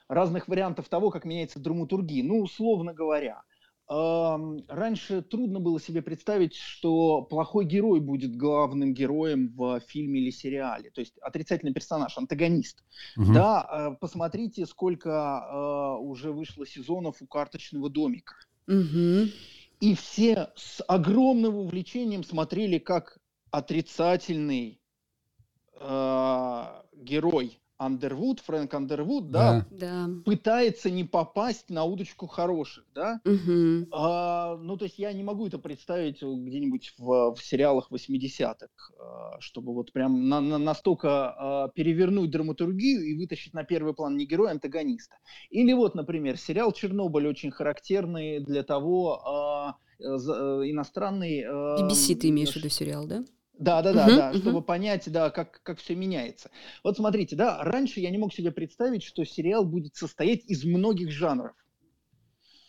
[0.08, 2.24] разных вариантов того, как меняется драматургия.
[2.24, 3.42] Ну, условно говоря,
[3.88, 10.90] Раньше трудно было себе представить, что плохой герой будет главным героем в фильме или сериале,
[10.90, 12.82] то есть отрицательный персонаж, антагонист.
[13.16, 13.32] Угу.
[13.32, 18.34] Да, а, посмотрите, сколько а, уже вышло сезонов у карточного домика.
[18.66, 19.30] Угу.
[19.80, 23.18] И все с огромным увлечением смотрели, как
[23.50, 24.80] отрицательный
[25.78, 33.20] э, герой Андервуд, Фрэнк Андервуд, да, да, пытается не попасть на удочку хороших, да.
[33.24, 33.88] Угу.
[33.92, 39.40] А, ну, то есть я не могу это представить где-нибудь в, в сериалах 80-х, а,
[39.40, 44.26] чтобы вот прям на, на, настолько а, перевернуть драматургию и вытащить на первый план не
[44.26, 45.16] героя, а антагониста.
[45.50, 51.42] Или вот, например, сериал «Чернобыль» очень характерный для того, а, э, иностранный...
[51.42, 53.22] BBC ты имеешь в виду сериал, да?
[53.58, 54.38] Да, да, да, uh-huh, да, uh-huh.
[54.38, 56.50] чтобы понять, да, как, как все меняется.
[56.84, 61.10] Вот смотрите, да, раньше я не мог себе представить, что сериал будет состоять из многих
[61.10, 61.54] жанров.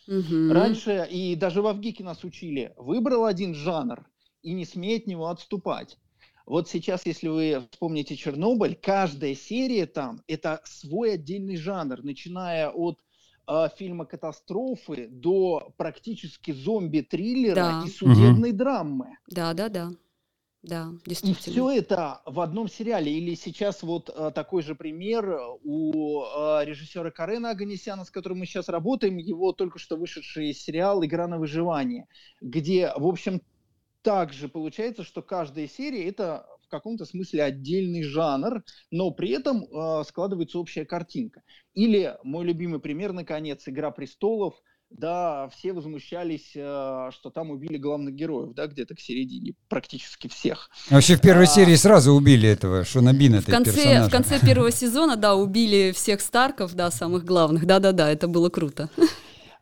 [0.08, 0.52] Uh-huh.
[0.52, 4.08] Раньше, и даже в Авгике нас учили, выбрал один жанр
[4.42, 5.98] и не смей от него отступать.
[6.46, 12.98] Вот сейчас, если вы вспомните Чернобыль, каждая серия там это свой отдельный жанр, начиная от
[13.46, 17.82] э, фильма катастрофы до практически зомби-триллера да.
[17.84, 18.56] и судебной uh-huh.
[18.56, 19.18] драмы.
[19.28, 19.90] Да, да, да.
[20.62, 21.34] Да, действительно.
[21.34, 23.12] И все это в одном сериале.
[23.12, 28.46] Или сейчас вот а, такой же пример у а, режиссера Карена Аганесяна, с которым мы
[28.46, 32.06] сейчас работаем, его только что вышедший сериал «Игра на выживание»,
[32.40, 33.40] где, в общем,
[34.02, 40.04] также получается, что каждая серия это в каком-то смысле отдельный жанр, но при этом э,
[40.04, 41.42] складывается общая картинка.
[41.74, 44.60] Или мой любимый пример, наконец, «Игра престолов»,
[44.90, 50.70] да, все возмущались, э, что там убили главных героев, да, где-то к середине, практически всех.
[50.90, 51.46] Вообще в первой а...
[51.46, 54.08] серии сразу убили этого Шона Бина, в конце, персонажа.
[54.08, 58.88] В конце первого сезона, да, убили всех Старков, да, самых главных, да-да-да, это было круто.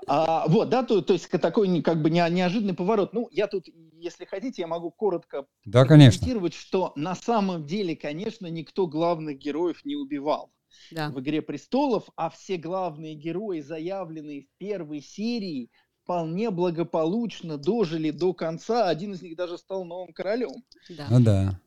[0.09, 3.13] А, вот, да, то, то есть такой как бы неожиданный поворот.
[3.13, 3.67] Ну, я тут,
[3.99, 6.25] если хотите, я могу коротко да, конечно.
[6.53, 10.53] что на самом деле, конечно, никто главных героев не убивал
[10.91, 11.11] да.
[11.11, 15.71] в «Игре престолов», а все главные герои, заявленные в первой серии,
[16.03, 18.89] вполне благополучно дожили до конца.
[18.89, 20.65] Один из них даже стал новым королем.
[20.89, 21.07] Да.
[21.11, 21.61] Ну да.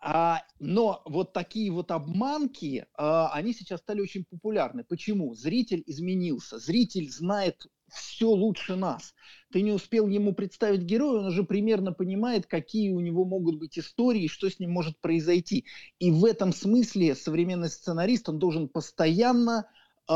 [0.00, 4.84] А, но вот такие вот обманки, а, они сейчас стали очень популярны.
[4.84, 5.34] Почему?
[5.34, 6.58] Зритель изменился.
[6.58, 9.14] Зритель знает все лучше нас.
[9.50, 13.78] Ты не успел ему представить героя, он уже примерно понимает, какие у него могут быть
[13.78, 15.64] истории, что с ним может произойти.
[15.98, 19.66] И в этом смысле современный сценарист, он должен постоянно
[20.08, 20.12] э,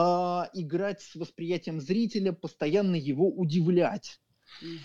[0.55, 4.22] играть с восприятием зрителя, постоянно его удивлять.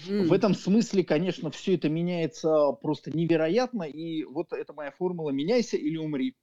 [0.07, 5.77] В этом смысле, конечно, все это меняется просто невероятно, и вот это моя формула «меняйся
[5.77, 6.35] или умри».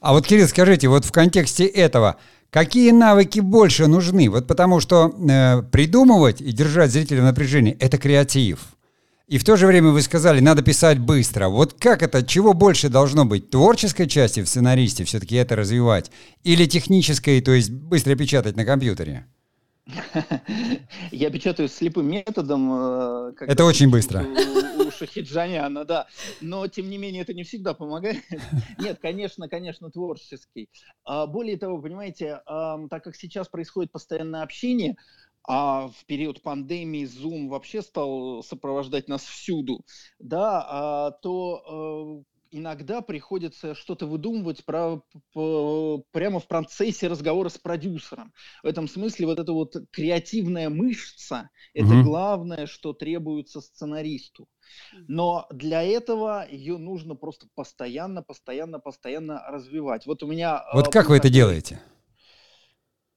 [0.00, 2.16] А вот, Кирилл, скажите, вот в контексте этого,
[2.50, 4.30] какие навыки больше нужны?
[4.30, 8.60] Вот потому что э, придумывать и держать зрителя в напряжении– это креатив.
[9.28, 11.48] И в то же время вы сказали, надо писать быстро.
[11.48, 13.50] Вот как это, чего больше должно быть?
[13.50, 16.10] Творческой части в сценаристе все-таки это развивать?
[16.44, 19.26] Или технической, то есть быстро печатать на компьютере?
[21.10, 22.70] Я печатаю слепым методом.
[22.72, 24.24] Э, это очень быстро.
[24.24, 26.06] У, Шахиджаняна, да.
[26.40, 28.22] Но, тем не менее, это не всегда помогает.
[28.78, 30.68] Нет, конечно, конечно, творческий.
[31.04, 34.96] А, более того, понимаете, так как сейчас происходит постоянное общение,
[35.44, 39.84] а в период пандемии Zoom вообще стал сопровождать нас всюду,
[40.18, 47.58] да, а, то э, иногда приходится что-то выдумывать про, по, прямо в процессе разговора с
[47.58, 48.32] продюсером.
[48.62, 52.02] В этом смысле вот эта вот креативная мышца– это угу.
[52.04, 54.46] главное, что требуется сценаристу.
[55.08, 60.06] Но для этого ее нужно просто постоянно, постоянно, постоянно развивать.
[60.06, 60.64] Вот у меня…
[60.72, 61.80] Вот как вы это делаете?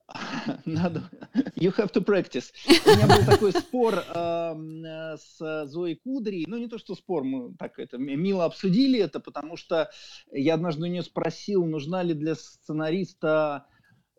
[0.65, 1.09] Надо.
[1.55, 2.51] You have to practice.
[2.85, 6.45] У меня был такой спор э, с Зоей Кудри.
[6.47, 9.89] Ну, не то, что спор, мы так это мило обсудили это, потому что
[10.31, 13.65] я однажды у нее спросил, нужна ли для сценариста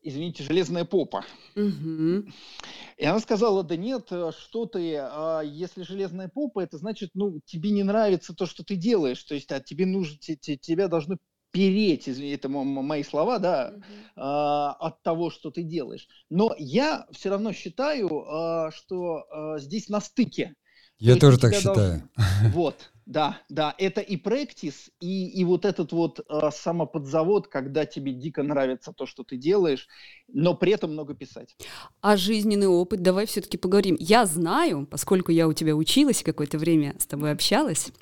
[0.03, 1.25] извините, железная попа.
[1.57, 2.31] Угу.
[2.96, 7.70] И она сказала, да нет, что ты, а если железная попа, это значит, ну, тебе
[7.70, 11.18] не нравится то, что ты делаешь, то есть а тебе нужно, тебя должны
[11.50, 16.09] переть, извини, это мои слова, да, э, от того, что ты делаешь.
[16.30, 19.24] Но я все равно считаю, э, что
[19.56, 20.54] э, здесь на стыке.
[20.98, 21.74] Я То тоже так считаю.
[21.74, 22.52] Должен...
[22.52, 28.12] Вот, да, да, это и практис, и, и вот этот вот э, самоподзавод, когда тебе
[28.12, 29.87] дико нравится то, что ты делаешь,
[30.26, 31.54] но при этом много писать.
[32.00, 33.96] А жизненный опыт, давай все-таки поговорим.
[34.00, 37.92] Я знаю, поскольку я у тебя училась какое-то время с тобой общалась,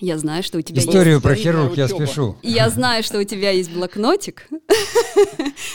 [0.00, 1.22] я знаю, что у тебя Историю есть...
[1.22, 2.36] про хирург я спешу.
[2.42, 4.48] Я знаю, что у тебя есть блокнотик,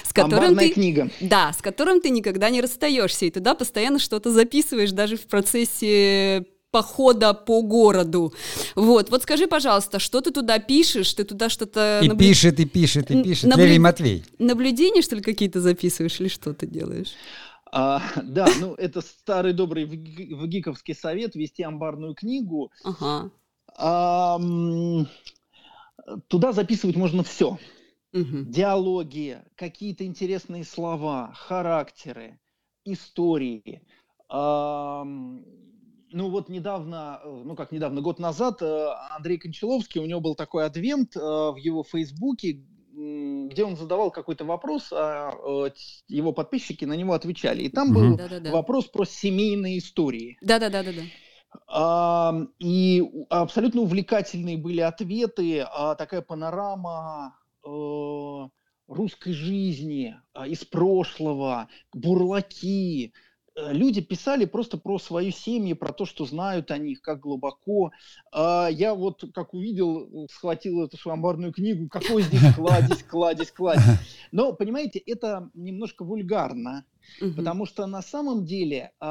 [0.04, 0.70] с которым ты...
[0.70, 1.10] книга.
[1.22, 6.46] Да, с которым ты никогда не расстаешься, и туда постоянно что-то записываешь, даже в процессе
[6.72, 8.34] похода по городу.
[8.76, 11.14] Вот, вот скажи, пожалуйста, что ты туда пишешь?
[11.14, 12.02] Ты туда что-то...
[12.04, 12.28] И наблю...
[12.28, 13.46] пишет, и пишет, и пишет.
[13.46, 13.66] Наблю...
[13.66, 14.26] Левий Матвей.
[14.40, 17.14] Наблюдения, что ли, какие-то записываешь или что ты делаешь?
[17.72, 22.72] А, да, ну это старый добрый вгиковский совет вести амбарную книгу.
[22.84, 23.32] Ага
[26.28, 27.58] туда записывать можно все.
[28.14, 28.46] Угу.
[28.46, 32.40] Диалоги, какие-то интересные слова, характеры,
[32.86, 33.82] истории.
[36.16, 40.66] Ну вот недавно, ну как недавно, год назад э, Андрей Кончаловский, у него был такой
[40.66, 45.72] адвент э, в его фейсбуке, где он задавал какой-то вопрос, а э,
[46.08, 47.64] его подписчики на него отвечали.
[47.64, 48.52] И там был да, да, да.
[48.52, 50.38] вопрос про семейные истории.
[50.42, 50.84] Да-да-да.
[52.60, 58.48] И абсолютно увлекательные были ответы, а, такая панорама э,
[58.88, 63.14] русской жизни а, из прошлого, бурлаки,
[63.56, 67.92] люди писали просто про свою семью, про то, что знают о них, как глубоко.
[68.32, 73.84] А я вот, как увидел, схватил эту свою амбарную книгу, какой здесь кладезь, кладезь, кладезь.
[74.32, 76.86] Но, понимаете, это немножко вульгарно.
[77.22, 77.34] Угу.
[77.36, 79.06] Потому что на самом деле э,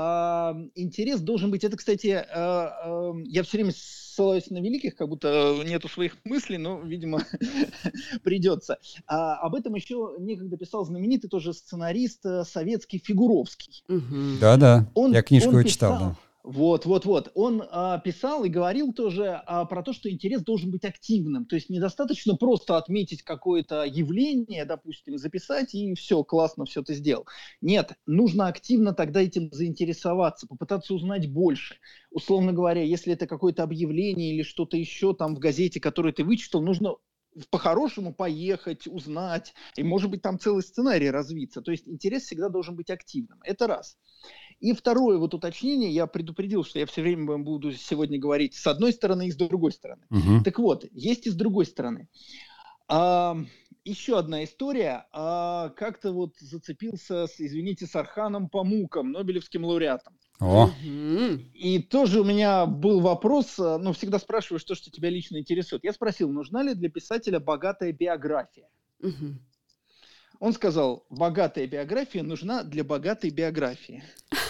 [0.74, 1.64] интерес должен быть.
[1.64, 6.58] Это, кстати, э, э, я все время ссылаюсь на великих, как будто нету своих мыслей,
[6.58, 7.22] но, видимо,
[8.22, 8.78] придется.
[9.06, 13.82] А, об этом еще некогда писал знаменитый тоже сценарист э, советский Фигуровский.
[14.40, 16.16] Да-да, я книжку он читал, да.
[16.44, 17.32] Вот, вот, вот.
[17.34, 21.46] Он а, писал и говорил тоже а, про то, что интерес должен быть активным.
[21.46, 27.26] То есть недостаточно просто отметить какое-то явление, допустим, записать и все, классно, все ты сделал.
[27.62, 31.76] Нет, нужно активно тогда этим заинтересоваться, попытаться узнать больше.
[32.10, 36.60] Условно говоря, если это какое-то объявление или что-то еще там в газете, которое ты вычитал,
[36.60, 36.96] нужно
[37.50, 41.62] по-хорошему поехать, узнать, и, может быть, там целый сценарий развиться.
[41.62, 43.40] То есть интерес всегда должен быть активным.
[43.44, 43.96] Это раз.
[44.60, 48.92] И второе вот уточнение, я предупредил, что я все время буду сегодня говорить с одной
[48.92, 50.06] стороны и с другой стороны.
[50.10, 50.44] Угу.
[50.44, 52.08] Так вот, есть и с другой стороны.
[52.88, 53.36] А,
[53.84, 55.06] еще одна история.
[55.12, 60.16] А, как-то вот зацепился, с, извините, с Арханом Памуком, Нобелевским лауреатом.
[60.40, 60.70] О.
[60.82, 65.84] И тоже у меня был вопрос, ну, всегда спрашиваю, что, что тебя лично интересует.
[65.84, 68.68] Я спросил, нужна ли для писателя богатая биография?
[69.00, 69.34] Угу.
[70.40, 74.02] Он сказал, богатая биография нужна для богатой биографии.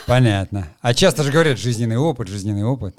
[0.06, 0.68] Понятно.
[0.80, 2.96] А часто же говорят жизненный опыт, жизненный опыт.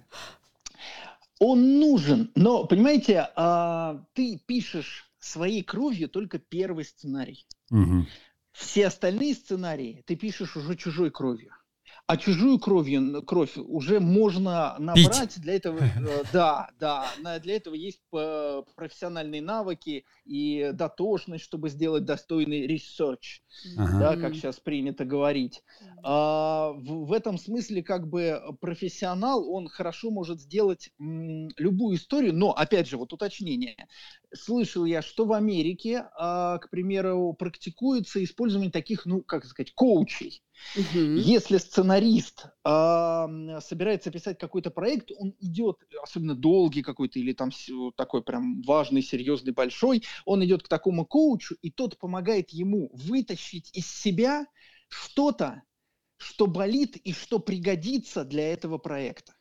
[1.40, 7.46] Он нужен, но, понимаете, а, ты пишешь своей кровью только первый сценарий.
[7.72, 8.06] Угу.
[8.54, 11.52] Все остальные сценарии ты пишешь уже чужой кровью.
[12.08, 15.34] А чужую кровью, кровь уже можно набрать.
[15.34, 15.42] Пить.
[15.42, 17.08] Для этого, э, да, да,
[17.40, 23.42] для этого есть профессиональные навыки и дотошность, чтобы сделать достойный research,
[23.76, 24.00] ага.
[24.00, 25.64] да, как сейчас принято говорить.
[26.04, 32.36] А, в, в этом смысле как бы профессионал, он хорошо может сделать м, любую историю,
[32.36, 33.88] но, опять же, вот уточнение.
[34.36, 40.44] Слышал я, что в Америке, а, к примеру, практикуется использование таких, ну, как сказать, коучей.
[40.76, 41.00] Угу.
[41.00, 47.52] Если сценарист э, собирается писать какой-то проект, он идет, особенно долгий какой-то или там
[47.96, 53.70] такой прям важный, серьезный, большой, он идет к такому коучу, и тот помогает ему вытащить
[53.74, 54.46] из себя
[54.88, 55.64] что-то,
[56.18, 59.35] что болит и что пригодится для этого проекта.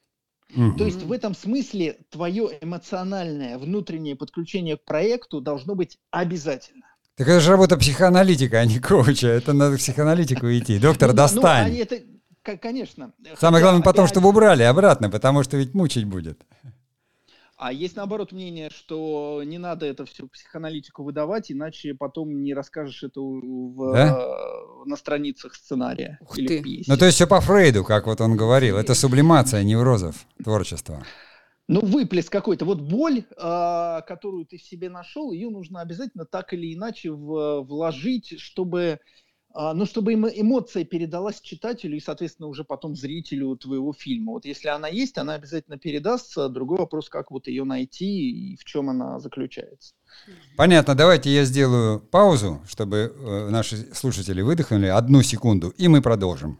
[0.56, 0.76] Угу.
[0.76, 6.84] То есть в этом смысле твое эмоциональное внутреннее подключение к проекту должно быть обязательно.
[7.16, 9.28] Так это же работа психоаналитика, а не коуча.
[9.28, 10.78] Это надо в психоаналитику идти.
[10.78, 11.72] Доктор, ну, достань.
[11.72, 13.12] Ну, это, конечно.
[13.38, 16.40] Самое главное потом, чтобы убрали обратно, потому что ведь мучить будет.
[17.56, 23.04] А есть наоборот мнение, что не надо это все психоаналитику выдавать, иначе потом не расскажешь
[23.04, 24.26] это в, да?
[24.86, 26.62] на страницах сценария Ух или ты.
[26.62, 26.90] пьесе.
[26.90, 28.76] Ну то есть все по Фрейду, как вот он говорил.
[28.76, 31.04] Это сублимация неврозов творчества.
[31.66, 32.66] Ну, выплеск какой-то.
[32.66, 37.62] Вот боль, э, которую ты в себе нашел, ее нужно обязательно так или иначе в,
[37.62, 39.00] вложить, чтобы,
[39.54, 44.32] э, ну, чтобы эмоция передалась читателю и, соответственно, уже потом зрителю твоего фильма.
[44.32, 46.48] Вот если она есть, она обязательно передастся.
[46.48, 49.94] Другой вопрос, как вот ее найти и в чем она заключается.
[50.56, 50.94] Понятно.
[50.94, 56.58] Давайте я сделаю паузу, чтобы э, наши слушатели выдохнули одну секунду, и мы продолжим.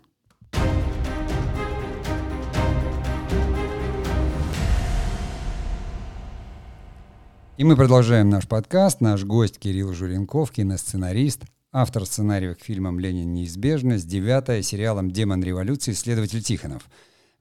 [7.56, 9.00] И мы продолжаем наш подкаст.
[9.00, 11.44] Наш гость Кирилл Журенков, киносценарист,
[11.74, 13.34] автор сценариев к фильмам «Ленин.
[13.34, 16.88] Неизбежность», девятая, сериалом «Демон революции», следователь Тихонов.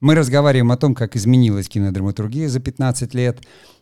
[0.02, 3.40] Мы разговариваем о том, как изменилась кинодраматургия за 15 лет.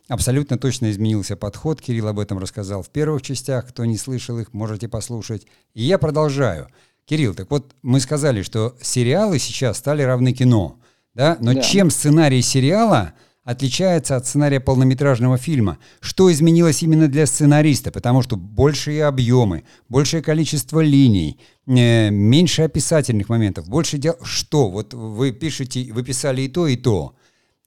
[0.08, 1.80] Абсолютно точно изменился подход.
[1.80, 3.66] Кирилл об этом рассказал в первых частях.
[3.66, 5.46] Кто не слышал их, можете послушать.
[5.74, 6.68] И я продолжаю.
[7.06, 10.78] Кирилл, так вот мы сказали, что сериалы сейчас стали равны кино.
[11.14, 11.38] Да?
[11.40, 11.62] Но да.
[11.62, 15.78] чем сценарий сериала– отличается от сценария полнометражного фильма.
[16.00, 17.90] Что изменилось именно для сценариста?
[17.90, 24.16] Потому что большие объемы, большее количество линий, э, меньше описательных моментов, больше дел...
[24.22, 24.70] Что?
[24.70, 27.16] Вот вы пишете, вы писали и то, и то.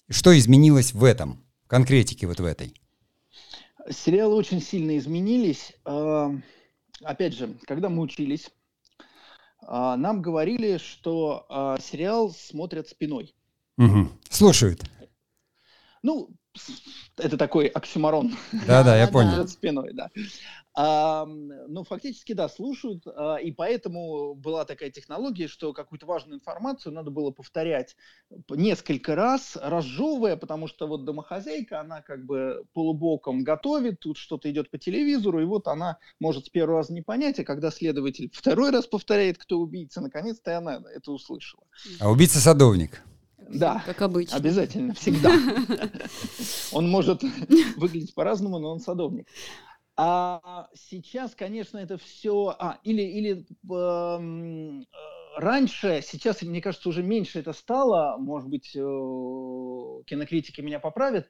[0.10, 2.74] Что изменилось в этом, в конкретике вот в этой?
[3.90, 5.74] Сериалы очень сильно изменились.
[5.84, 6.32] А,
[7.04, 8.50] опять же, когда мы учились,
[9.62, 13.34] а, нам говорили, что а, сериал смотрят спиной.
[13.78, 14.10] Угу.
[14.30, 14.84] Слушают.
[16.06, 16.30] Ну,
[17.18, 18.36] это такой оксюмарон.
[18.68, 19.48] Да-да, я понял.
[19.48, 20.12] спиной, да.
[20.76, 26.94] А, ну, фактически, да, слушают, а, и поэтому была такая технология, что какую-то важную информацию
[26.94, 27.96] надо было повторять
[28.50, 34.70] несколько раз, разжевывая, потому что вот домохозяйка, она как бы полубоком готовит, тут что-то идет
[34.70, 38.70] по телевизору, и вот она может с первого раза не понять, а когда следователь второй
[38.70, 41.64] раз повторяет, кто убийца, наконец-то она это услышала.
[42.00, 43.02] А убийца садовник.
[43.50, 44.38] Да, как обычно.
[44.38, 45.32] Обязательно, всегда.
[46.72, 47.22] Он может
[47.78, 49.28] выглядеть по-разному, но он садовник.
[49.98, 52.56] А сейчас, конечно, это все...
[52.60, 54.84] А, или, или э,
[55.38, 58.80] раньше, сейчас, мне кажется, уже меньше это стало, может быть, э,
[60.06, 61.28] кинокритики меня поправят,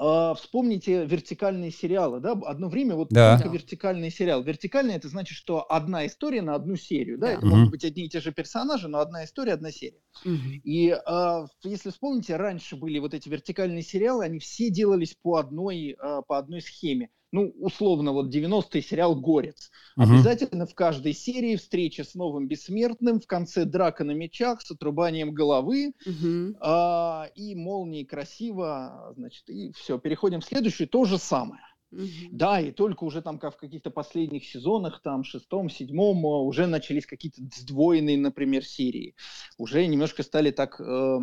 [0.00, 3.36] Uh, вспомните вертикальные сериалы, да, одно время вот да.
[3.36, 4.44] только вертикальный сериал.
[4.44, 7.48] Вертикальный это значит, что одна история на одну серию, да, это угу.
[7.48, 10.00] могут быть одни и те же персонажи, но одна история, одна серия.
[10.24, 10.62] Угу.
[10.62, 15.96] И uh, если вспомните, раньше были вот эти вертикальные сериалы, они все делались по одной,
[16.00, 19.70] uh, по одной схеме ну, условно, вот 90-й сериал «Горец».
[19.96, 20.04] Угу.
[20.04, 25.32] Обязательно в каждой серии встреча с новым бессмертным, в конце драка на мечах с отрубанием
[25.34, 26.56] головы, угу.
[26.60, 29.98] а, и молнии красиво, значит, и все.
[29.98, 31.62] Переходим в следующую, то же самое.
[31.90, 32.02] Угу.
[32.32, 36.66] Да, и только уже там как в каких-то последних сезонах, там шестом, седьмом, э, уже
[36.66, 39.14] начались какие-то сдвоенные, например, серии.
[39.56, 41.18] Уже немножко стали так, э,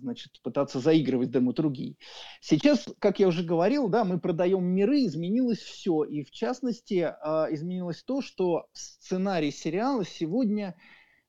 [0.00, 1.98] значит, пытаться заигрывать драматургией.
[2.40, 6.02] Сейчас, как я уже говорил, да, мы продаем миры, изменилось все.
[6.02, 10.74] И в частности, э, изменилось то, что сценарий сериала сегодня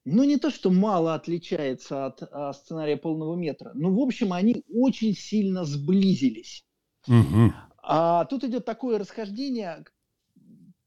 [0.05, 4.61] ну, не то, что мало отличается от а, сценария полного метра, но, в общем, они
[4.69, 6.65] очень сильно сблизились.
[7.07, 7.53] Угу.
[7.83, 9.83] А тут идет такое расхождение.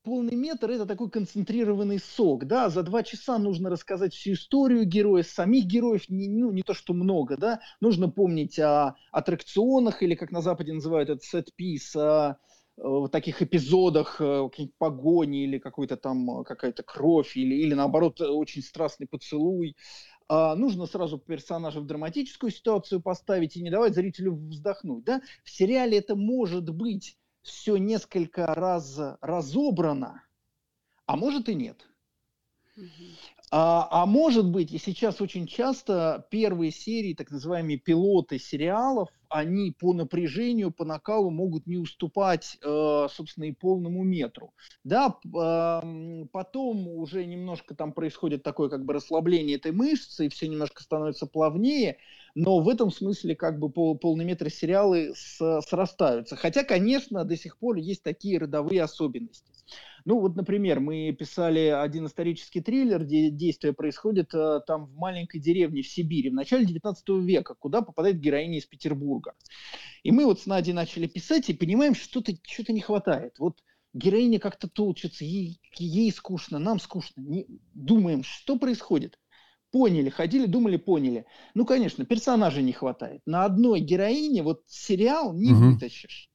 [0.02, 5.24] Полный метр– это такой концентрированный сок, да, за два часа нужно рассказать всю историю героя,
[5.24, 10.30] самих героев, не, ну, не то, что много, да, нужно помнить о аттракционах, или, как
[10.30, 12.38] на Западе называют это, сет-пис, о,
[12.78, 18.62] о таких эпизодах, э, погони или какой-то там э, какая-то кровь, или, или наоборот очень
[18.62, 19.74] страстный поцелуй,
[20.28, 25.04] а, нужно сразу персонажа в драматическую ситуацию поставить и не давать зрителю вздохнуть.
[25.04, 25.22] Да?
[25.44, 30.22] В сериале это может быть все несколько раз разобрано,
[31.06, 31.86] а может и нет.
[33.52, 39.72] А, а может быть, и сейчас очень часто первые серии, так называемые пилоты сериалов, они
[39.72, 44.52] по напряжению, по накалу могут не уступать, э, собственно, и полному метру.
[44.84, 50.48] Да, э, потом уже немножко там происходит такое как бы расслабление этой мышцы, и все
[50.48, 51.98] немножко становится плавнее,
[52.34, 56.34] но в этом смысле как бы пол, полный метр сериалы с, срастаются.
[56.36, 59.55] Хотя, конечно, до сих пор есть такие родовые особенности.
[60.04, 65.40] Ну вот, например, мы писали один исторический триллер, где действие происходит э, там в маленькой
[65.40, 69.34] деревне в Сибири в начале 19 века, куда попадает героиня из Петербурга.
[70.04, 73.38] И мы вот с Надей начали писать и понимаем, что что-то что не хватает.
[73.40, 73.58] Вот
[73.94, 77.20] героиня как-то толчется, ей, ей скучно, нам скучно.
[77.20, 79.18] Не, думаем, что происходит.
[79.72, 81.26] Поняли, ходили, думали, поняли.
[81.54, 83.22] Ну, конечно, персонажей не хватает.
[83.26, 85.72] На одной героине вот сериал не угу.
[85.72, 86.30] вытащишь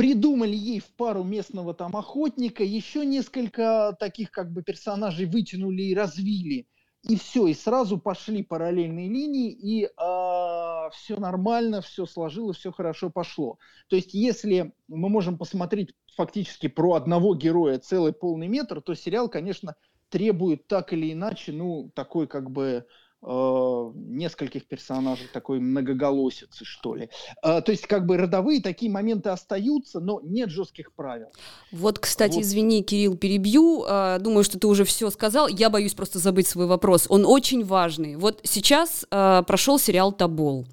[0.00, 5.94] придумали ей в пару местного там охотника, еще несколько таких как бы персонажей вытянули и
[5.94, 6.68] развили.
[7.02, 12.72] И все, и сразу пошли параллельные линии, и э, а, все нормально, все сложилось, все
[12.72, 13.58] хорошо пошло.
[13.88, 19.28] То есть, если мы можем посмотреть фактически про одного героя целый полный метр, то сериал,
[19.28, 19.74] конечно,
[20.08, 22.86] требует так или иначе, ну, такой как бы
[23.22, 27.10] э, нескольких персонажей, такой многоголосицы, что ли.
[27.42, 31.28] Э, то есть, как бы родовые такие моменты остаются, но нет жестких правил.
[31.72, 32.42] Вот, кстати, вот.
[32.42, 33.84] извини, Кирилл, перебью.
[33.88, 35.48] Э, думаю, что ты уже все сказал.
[35.48, 37.06] Я боюсь просто забыть свой вопрос.
[37.08, 38.16] Он очень важный.
[38.16, 40.66] Вот сейчас э, прошел сериал Табол.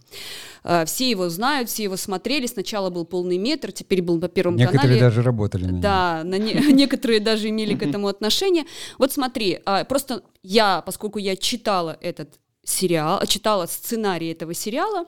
[0.68, 2.46] Э, все его знают, все его смотрели.
[2.46, 4.96] Сначала был полный метр, теперь был по первому некоторые канале.
[4.96, 5.82] Некоторые даже работали на нем.
[5.82, 8.66] Да, на не, некоторые даже имели к этому отношение.
[8.98, 15.06] Вот смотри, а, просто я, поскольку я читала этот сериал, читала сценарий этого сериала,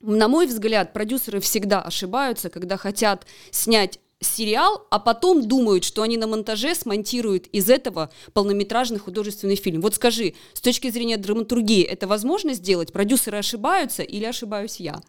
[0.00, 6.16] на мой взгляд, продюсеры всегда ошибаются, когда хотят снять сериал, а потом думают, что они
[6.16, 9.82] на монтаже смонтируют из этого полнометражный художественный фильм.
[9.82, 12.90] Вот скажи, с точки зрения драматургии, это возможно сделать?
[12.90, 15.02] Продюсеры ошибаются или ошибаюсь я?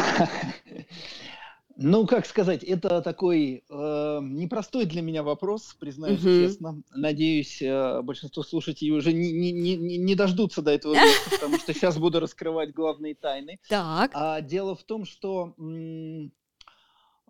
[1.78, 6.28] Ну, как сказать, это такой э, непростой для меня вопрос, признаюсь угу.
[6.28, 6.82] честно.
[6.94, 11.74] Надеюсь, э, большинство слушателей уже не, не, не, не дождутся до этого места, потому что
[11.74, 13.60] сейчас буду раскрывать главные тайны.
[13.68, 14.10] Так.
[14.14, 15.54] А, дело в том, что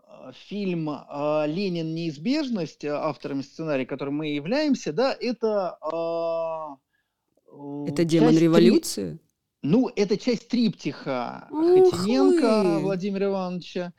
[0.07, 1.95] Э, фильм э, «Ленин.
[1.95, 5.79] Неизбежность», э, авторами сценария, которым мы являемся, да, это...
[7.87, 9.11] Это демон революции?
[9.13, 9.21] Три...
[9.63, 13.93] Ну, это часть триптиха Хотиненко Владимира Ивановича.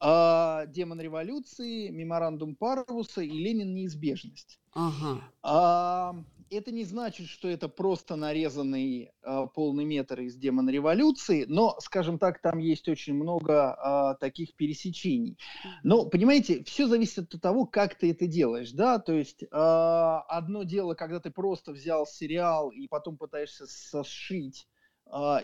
[0.00, 3.74] «Демон революции», «Меморандум Парвуса» и «Ленин.
[3.74, 4.58] Неизбежность».
[4.72, 5.22] Ага.
[5.42, 6.14] А,
[6.50, 12.18] это не значит, что это просто нарезанный э, полный метр из демона революции, но, скажем
[12.18, 13.76] так, там есть очень много
[14.16, 15.38] э, таких пересечений.
[15.82, 20.64] Но, понимаете, все зависит от того, как ты это делаешь, да, то есть э, одно
[20.64, 24.66] дело, когда ты просто взял сериал и потом пытаешься сошить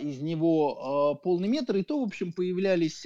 [0.01, 3.05] из него полный метр, и то, в общем, появлялись,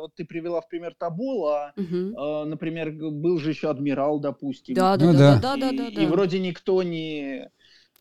[0.00, 2.46] вот ты привела в пример Табола, угу.
[2.46, 4.74] например, был же еще Адмирал, допустим.
[4.74, 6.02] Да, да, ну, да, да, да, да, да.
[6.02, 7.50] И вроде никто не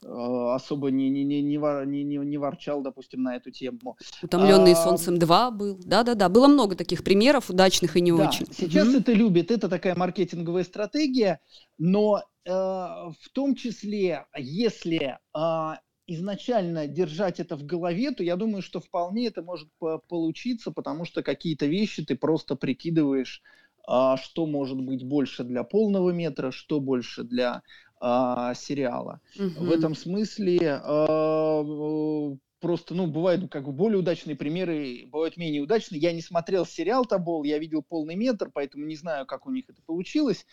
[0.01, 3.97] особо не, не, не, не, не, не, не ворчал, допустим, на эту тему.
[4.21, 5.79] Утомленный а, солнцем 2 был.
[5.83, 8.47] Да-да-да, было много таких примеров, удачных и не да, очень.
[8.51, 8.97] Сейчас угу.
[8.97, 11.39] это любит, это такая маркетинговая стратегия,
[11.77, 15.77] но э, в том числе, если э,
[16.07, 19.67] изначально держать это в голове, то я думаю, что вполне это может
[20.07, 23.43] получиться, потому что какие-то вещи ты просто прикидываешь,
[23.85, 27.61] а, что может быть больше для полного метра, что больше для
[27.99, 29.19] а, сериала.
[29.37, 29.65] Угу.
[29.65, 35.99] В этом смысле а, просто, ну, бывают как бы более удачные примеры, бывают менее удачные.
[35.99, 39.65] Я не смотрел сериал Табол, я видел полный метр, поэтому не знаю, как у них
[39.69, 40.45] это получилось.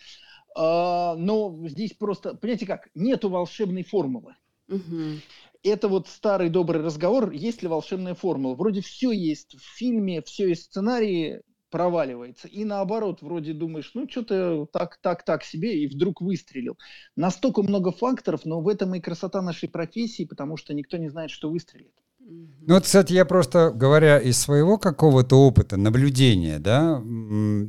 [0.56, 4.36] Но здесь просто, понимаете как, нету волшебной формулы.
[4.68, 5.20] Угу.
[5.62, 8.54] Это вот старый добрый разговор, есть ли волшебная формула.
[8.54, 11.42] Вроде все есть в фильме, все есть в сценарии,
[11.74, 12.46] проваливается.
[12.46, 16.78] И наоборот, вроде думаешь, ну что-то так, так, так себе, и вдруг выстрелил.
[17.16, 21.30] Настолько много факторов, но в этом и красота нашей профессии, потому что никто не знает,
[21.30, 21.92] что выстрелит.
[22.20, 27.02] Ну вот, кстати, я просто, говоря из своего какого-то опыта, наблюдения, да,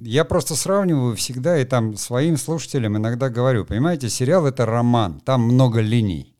[0.03, 5.41] я просто сравниваю всегда и там своим слушателям иногда говорю, понимаете, сериал— это роман, там
[5.41, 6.34] много линий.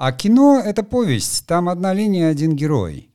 [0.00, 3.10] А кино— это повесть, там одна линия, один герой.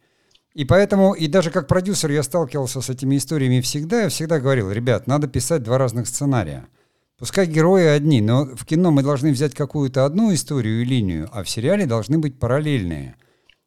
[0.53, 4.69] И поэтому, и даже как продюсер я сталкивался с этими историями всегда, я всегда говорил,
[4.69, 6.67] ребят, надо писать два разных сценария.
[7.17, 11.41] Пускай герои одни, но в кино мы должны взять какую-то одну историю и линию, а
[11.41, 13.15] в сериале должны быть параллельные.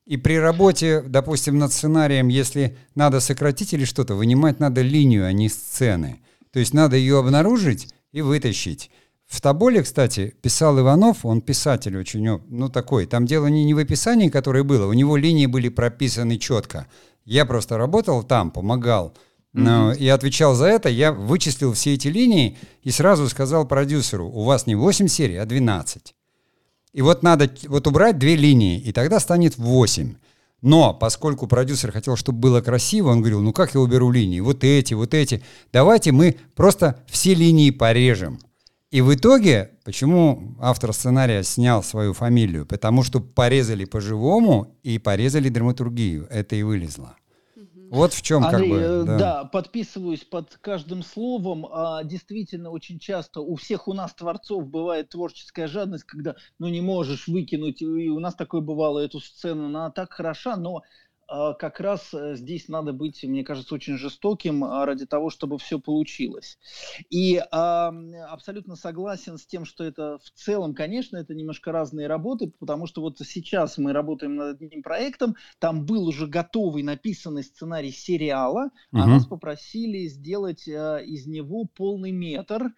[0.06, 5.32] И при работе, допустим, над сценарием, если надо сократить или что-то, вынимать надо линию, а
[5.32, 6.20] не сцены.
[6.52, 8.92] То есть надо ее обнаружить и вытащить.
[9.28, 13.78] В Тоболе, кстати, писал Иванов, он писатель очень, ну такой, там дело не, не в
[13.78, 16.86] описании, которое было, у него линии были прописаны четко.
[17.26, 19.12] Я просто работал там, помогал,
[19.52, 19.98] но, mm-hmm.
[19.98, 24.66] и отвечал за это, я вычислил все эти линии и сразу сказал продюсеру, у вас
[24.66, 26.14] не 8 серий, а 12.
[26.94, 30.14] И вот надо вот убрать две линии, и тогда станет 8.
[30.62, 34.40] Но поскольку продюсер хотел, чтобы было красиво, он говорил, ну как я уберу линии?
[34.40, 35.42] Вот эти, вот эти.
[35.70, 38.40] Давайте мы просто все линии порежем.
[38.90, 42.64] И в итоге, почему автор сценария снял свою фамилию?
[42.64, 46.26] Потому что порезали по-живому и порезали драматургию.
[46.30, 47.16] Это и вылезло.
[47.90, 48.84] Вот в чем Андрей, как бы...
[48.84, 49.18] Э, да.
[49.18, 51.66] да, подписываюсь под каждым словом.
[51.70, 56.80] А, действительно, очень часто у всех у нас творцов бывает творческая жадность, когда ну не
[56.80, 57.80] можешь выкинуть.
[57.80, 60.82] И у нас такое бывало, эту сцену, она так хороша, но
[61.28, 65.78] как раз э, здесь надо быть, мне кажется, очень жестоким а, ради того, чтобы все
[65.78, 66.58] получилось.
[67.10, 67.92] И а,
[68.30, 73.02] абсолютно согласен с тем, что это в целом, конечно, это немножко разные работы, потому что
[73.02, 79.02] вот сейчас мы работаем над одним проектом, там был уже готовый написанный сценарий сериала, угу.
[79.02, 82.72] а нас попросили сделать а, из него полный метр.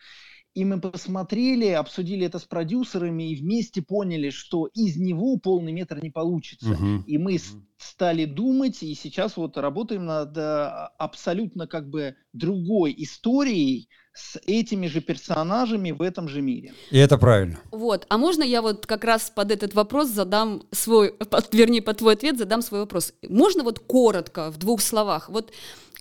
[0.55, 6.03] И мы посмотрели, обсудили это с продюсерами и вместе поняли, что из него полный метр
[6.03, 6.71] не получится.
[6.71, 7.05] Uh-huh.
[7.07, 7.39] И мы
[7.79, 14.89] стали думать, и сейчас вот работаем над а, абсолютно как бы другой историей с этими
[14.89, 16.75] же персонажами в этом же мире.
[16.91, 17.61] И это правильно.
[17.71, 18.07] Вот.
[18.09, 22.15] А можно я вот как раз под этот вопрос задам свой, под, вернее, под твой
[22.15, 23.15] ответ задам свой вопрос.
[23.29, 25.53] Можно вот коротко, в двух словах, вот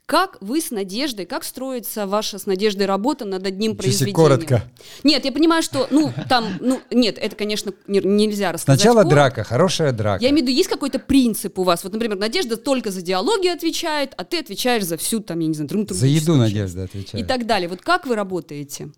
[0.10, 4.16] как вы с Надеждой, как строится ваша с Надеждой работа над одним Чуть произведением?
[4.16, 4.64] коротко.
[5.04, 8.80] Нет, я понимаю, что, ну, там, ну, нет, это, конечно, не, нельзя рассказать.
[8.82, 9.16] Сначала коротко.
[9.16, 10.24] драка, хорошая драка.
[10.24, 11.84] Я имею в виду, есть какой-то принцип у вас?
[11.84, 15.54] Вот, например, Надежда только за диалоги отвечает, а ты отвечаешь за всю, там, я не
[15.54, 17.24] знаю, За еду Надежда отвечает.
[17.24, 17.70] И так далее.
[17.70, 18.90] Вот как вы работаете?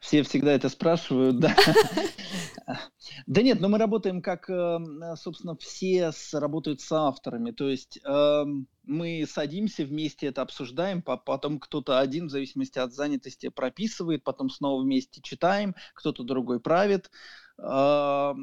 [0.00, 1.54] Все всегда это спрашивают, да.
[3.26, 4.78] Да нет, но мы работаем как, э,
[5.16, 7.50] собственно, все работают с авторами.
[7.50, 13.48] То есть эм, мы садимся вместе, это обсуждаем, потом кто-то один, в зависимости от занятости,
[13.48, 17.10] прописывает, потом снова вместе читаем, кто-то другой правит.
[17.56, 18.34] Э,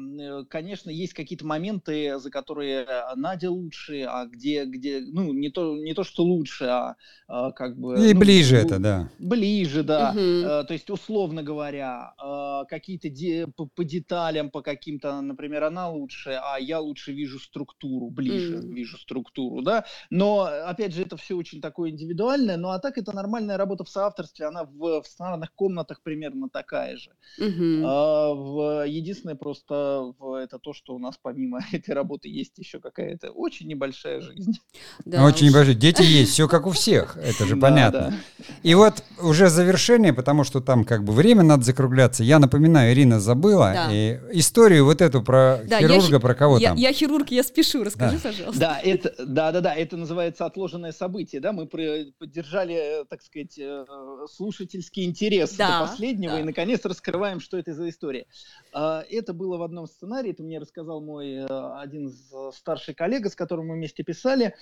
[0.48, 5.92] конечно, есть какие-то моменты, за которые Надя лучше, а где, где, ну, не то, не
[5.92, 6.96] то что лучше, а,
[7.28, 7.94] а как бы...
[7.94, 9.10] И ну, ближе ну, это, да.
[9.18, 10.10] Ближе, да.
[10.10, 10.66] Угу.
[10.66, 16.40] То есть, условно говоря, э, какие-то де, по, по деталям, по каким-то, например, она лучше,
[16.42, 18.72] а я лучше вижу структуру, ближе угу.
[18.72, 19.84] вижу структуру, да.
[20.08, 23.90] Но, опять же, это все очень такое индивидуальное, ну, а так это нормальная работа в
[23.90, 27.10] соавторстве, она в, в сценарных комнатах примерно такая же.
[27.38, 27.82] Угу.
[27.82, 33.66] В Единственное просто это то, что у нас помимо этой работы есть еще какая-то очень
[33.66, 34.60] небольшая жизнь.
[35.04, 35.74] Да, очень небольшая.
[35.74, 38.14] Дети есть, все как у всех, это же понятно.
[38.62, 42.22] И вот уже завершение, потому что там как бы время надо закругляться.
[42.22, 46.76] Я напоминаю, Ирина забыла и историю вот эту про хирурга, про кого там.
[46.76, 48.60] Я хирург, я спешу, расскажи, пожалуйста.
[48.60, 53.84] Да, это, да, да, да, это называется отложенное событие, да, мы поддержали, так сказать, э,
[54.30, 58.26] слушательский интерес до последнего и наконец раскрываем, что это за история.
[58.72, 61.46] А, это было в одном сценарии, это мне рассказал мой э,
[61.78, 64.54] один из э, старший коллега, с которым мы вместе писали.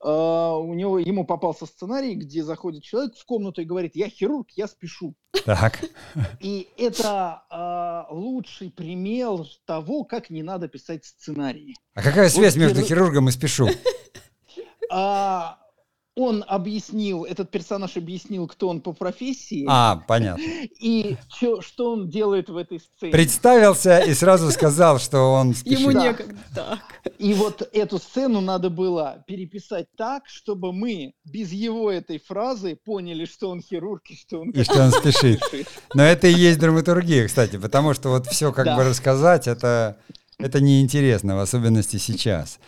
[0.00, 4.50] А, у него, ему попался сценарий, где заходит человек в комнату и говорит, я хирург,
[4.52, 5.14] я спешу.
[5.44, 5.80] Так.
[6.40, 11.74] И это э, лучший пример того, как не надо писать сценарии.
[11.94, 13.68] А какая связь вот между хирургом и спешу?
[14.88, 15.58] А,
[16.16, 19.66] он объяснил, этот персонаж объяснил, кто он по профессии.
[19.68, 20.42] А, понятно.
[20.80, 23.12] И чё, что он делает в этой сцене.
[23.12, 25.78] Представился и сразу сказал, что он спешит.
[25.78, 26.34] Ему некогда.
[26.54, 26.80] Так.
[27.18, 33.26] И вот эту сцену надо было переписать так, чтобы мы без его этой фразы поняли,
[33.26, 34.50] что он хирург и что он...
[34.50, 35.42] И что он спешит.
[35.92, 38.76] Но это и есть драматургия, кстати, потому что вот все как да.
[38.76, 39.98] бы рассказать, это,
[40.38, 42.58] это неинтересно, в особенности сейчас.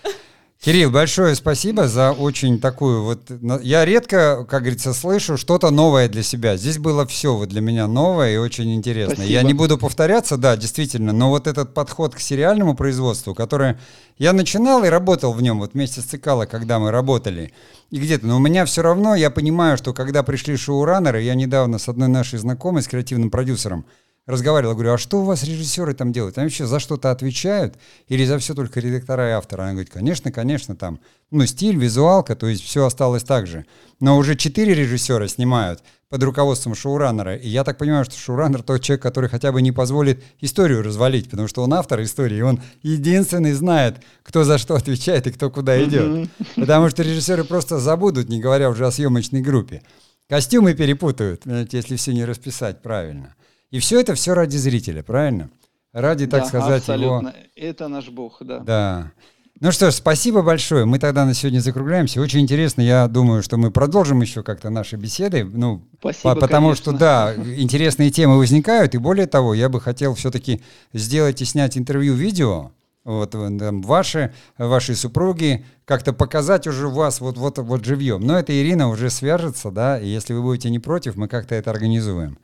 [0.60, 3.30] Кирилл, большое спасибо за очень такую вот...
[3.62, 6.56] Я редко, как говорится, слышу что-то новое для себя.
[6.56, 9.14] Здесь было все вот для меня новое и очень интересно.
[9.14, 9.32] Спасибо.
[9.32, 13.76] Я не буду повторяться, да, действительно, но вот этот подход к сериальному производству, который
[14.18, 17.52] я начинал и работал в нем вот вместе с Цикало, когда мы работали,
[17.92, 21.78] и где-то, но у меня все равно, я понимаю, что когда пришли шоураннеры, я недавно
[21.78, 23.86] с одной нашей знакомой, с креативным продюсером,
[24.28, 26.36] разговаривал, говорю, а что у вас режиссеры там делают?
[26.36, 27.76] Они вообще за что-то отвечают
[28.08, 29.62] или за все только редактора и авторы?
[29.62, 31.00] Она говорит, конечно, конечно, там,
[31.30, 33.64] ну, стиль, визуалка, то есть все осталось так же.
[34.00, 37.36] Но уже четыре режиссера снимают под руководством шоураннера.
[37.36, 41.30] И я так понимаю, что шоураннер тот человек, который хотя бы не позволит историю развалить,
[41.30, 45.50] потому что он автор истории, и он единственный знает, кто за что отвечает и кто
[45.50, 46.30] куда идет.
[46.54, 49.82] Потому что режиссеры просто забудут, не говоря уже о съемочной группе.
[50.28, 53.34] Костюмы перепутают, если все не расписать правильно.
[53.70, 55.50] И все это все ради зрителя, правильно?
[55.92, 57.28] Ради, так да, сказать, абсолютно.
[57.28, 57.38] его...
[57.56, 58.58] Это наш бог, да.
[58.60, 59.12] Да.
[59.60, 60.84] Ну что ж, спасибо большое.
[60.84, 62.20] Мы тогда на сегодня закругляемся.
[62.20, 62.80] Очень интересно.
[62.80, 65.44] Я думаю, что мы продолжим еще как-то наши беседы.
[65.44, 66.82] Ну, спасибо, по потому конечно.
[66.82, 68.94] что, да, интересные темы возникают.
[68.94, 70.62] И более того, я бы хотел все-таки
[70.92, 72.70] сделать и снять интервью-видео.
[73.04, 78.20] Вот там, ваши, ваши супруги, как-то показать уже вас вот, вот, вот живьем.
[78.20, 81.70] Но это Ирина уже свяжется, да, и если вы будете не против, мы как-то это
[81.70, 82.38] организуем.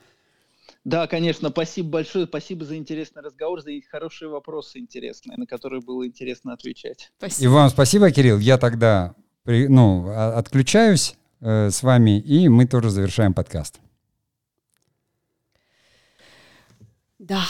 [0.85, 6.07] Да, конечно, спасибо большое, спасибо за интересный разговор, за хорошие вопросы интересные, на которые было
[6.07, 7.11] интересно отвечать.
[7.17, 7.45] Спасибо.
[7.45, 8.39] И вам спасибо, Кирилл.
[8.39, 9.15] Я тогда
[9.47, 13.81] ну, отключаюсь э, с вами, и мы тоже завершаем подкаст.
[17.19, 17.45] Да.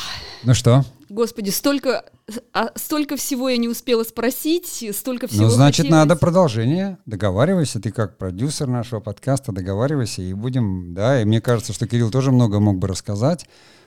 [0.44, 0.84] Ну что?
[1.08, 2.04] Господи, столько,
[2.52, 5.44] а, столько всего я не успела спросить, столько всего.
[5.44, 5.90] Ну, значит, хотелось.
[5.90, 6.98] надо продолжение.
[7.04, 12.10] Договаривайся, ты как продюсер нашего подкаста, договаривайся, и будем, да, и мне кажется, что Кирилл
[12.10, 13.46] тоже много мог бы рассказать.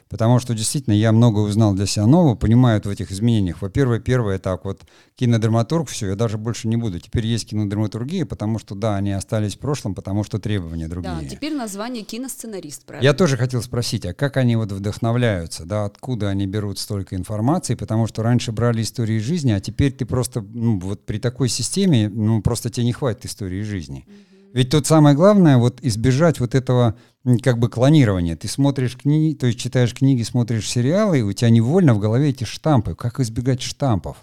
[0.10, 3.62] Потому что действительно я много узнал для себя нового, понимаю в этих изменениях.
[3.62, 4.82] Во-первых, первое, так вот,
[5.16, 6.99] кинодраматург, все, я даже больше не буду.
[6.99, 11.14] Теперь есть кинодраматургия, потому что, да, они остались в прошлом, потому что требования другие.
[11.22, 13.05] Да, теперь название киносценарист, правильно?
[13.05, 17.76] Я тоже хотел спросить, а как они вот вдохновляются, да, откуда они берут столько информации,
[17.76, 22.10] потому что раньше брали истории жизни, а теперь ты просто, ну, вот при такой системе,
[22.10, 24.05] ну, просто тебе не хватит истории жизни.
[24.08, 24.36] Mm-hmm.
[24.54, 26.95] Ведь тут самое главное вот избежать вот этого
[27.43, 28.36] как бы клонирования.
[28.36, 32.30] Ты смотришь книги, то есть читаешь книги, смотришь сериалы, и у тебя невольно в голове
[32.30, 32.95] эти штампы.
[32.95, 34.18] Как избегать штампов?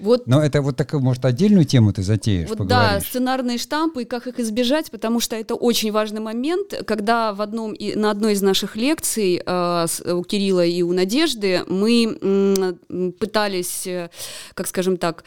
[0.00, 3.02] Вот, Но это вот такую, может, отдельную тему ты затеешь, вот поговоришь?
[3.02, 7.42] Да, сценарные штампы и как их избежать, потому что это очень важный момент, когда в
[7.42, 13.12] одном, на одной из наших лекций э, с, у Кирилла и у Надежды мы м,
[13.12, 14.08] пытались, э,
[14.54, 15.24] как скажем так,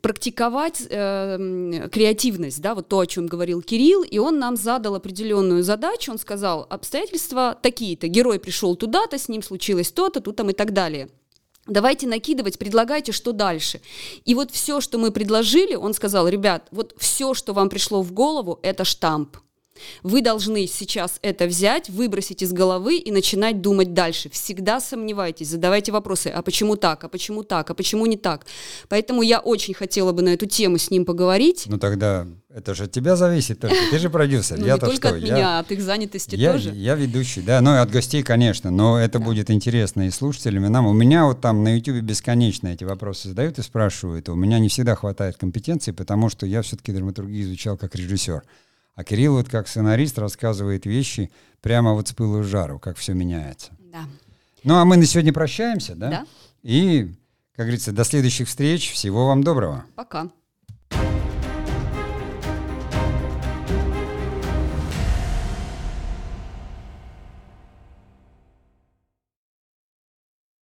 [0.00, 5.62] практиковать э, креативность, да, вот то, о чем говорил Кирилл, и он нам задал определенную
[5.62, 10.52] задачу, он сказал, обстоятельства такие-то, герой пришел туда-то, с ним случилось то-то, тут там и
[10.52, 11.08] так далее.
[11.66, 13.80] Давайте накидывать, предлагайте, что дальше.
[14.24, 18.12] И вот все, что мы предложили, он сказал, ребят, вот все, что вам пришло в
[18.12, 19.38] голову, это штамп.
[20.02, 24.28] Вы должны сейчас это взять, выбросить из головы и начинать думать дальше.
[24.30, 28.46] Всегда сомневайтесь, задавайте вопросы, а почему так, а почему так, а почему не так.
[28.88, 31.64] Поэтому я очень хотела бы на эту тему с ним поговорить.
[31.66, 34.58] Ну тогда это же от тебя зависит только, ты же продюсер.
[34.64, 36.70] Ну, не только от меня, от их занятости тоже.
[36.70, 40.68] Я ведущий, да, ну и от гостей, конечно, но это будет интересно и слушателям, и
[40.68, 40.86] нам.
[40.86, 44.28] У меня вот там на YouTube бесконечно эти вопросы задают и спрашивают.
[44.28, 48.42] У меня не всегда хватает компетенции, потому что я все-таки драматургию изучал как режиссер.
[48.94, 51.30] А Кирилл вот как сценарист рассказывает вещи
[51.60, 53.72] прямо вот с пылу с жару, как все меняется.
[53.92, 54.04] Да.
[54.62, 56.10] Ну а мы на сегодня прощаемся, да?
[56.10, 56.26] Да.
[56.62, 57.12] И,
[57.56, 58.92] как говорится, до следующих встреч.
[58.92, 59.84] Всего вам доброго.
[59.96, 60.30] Пока.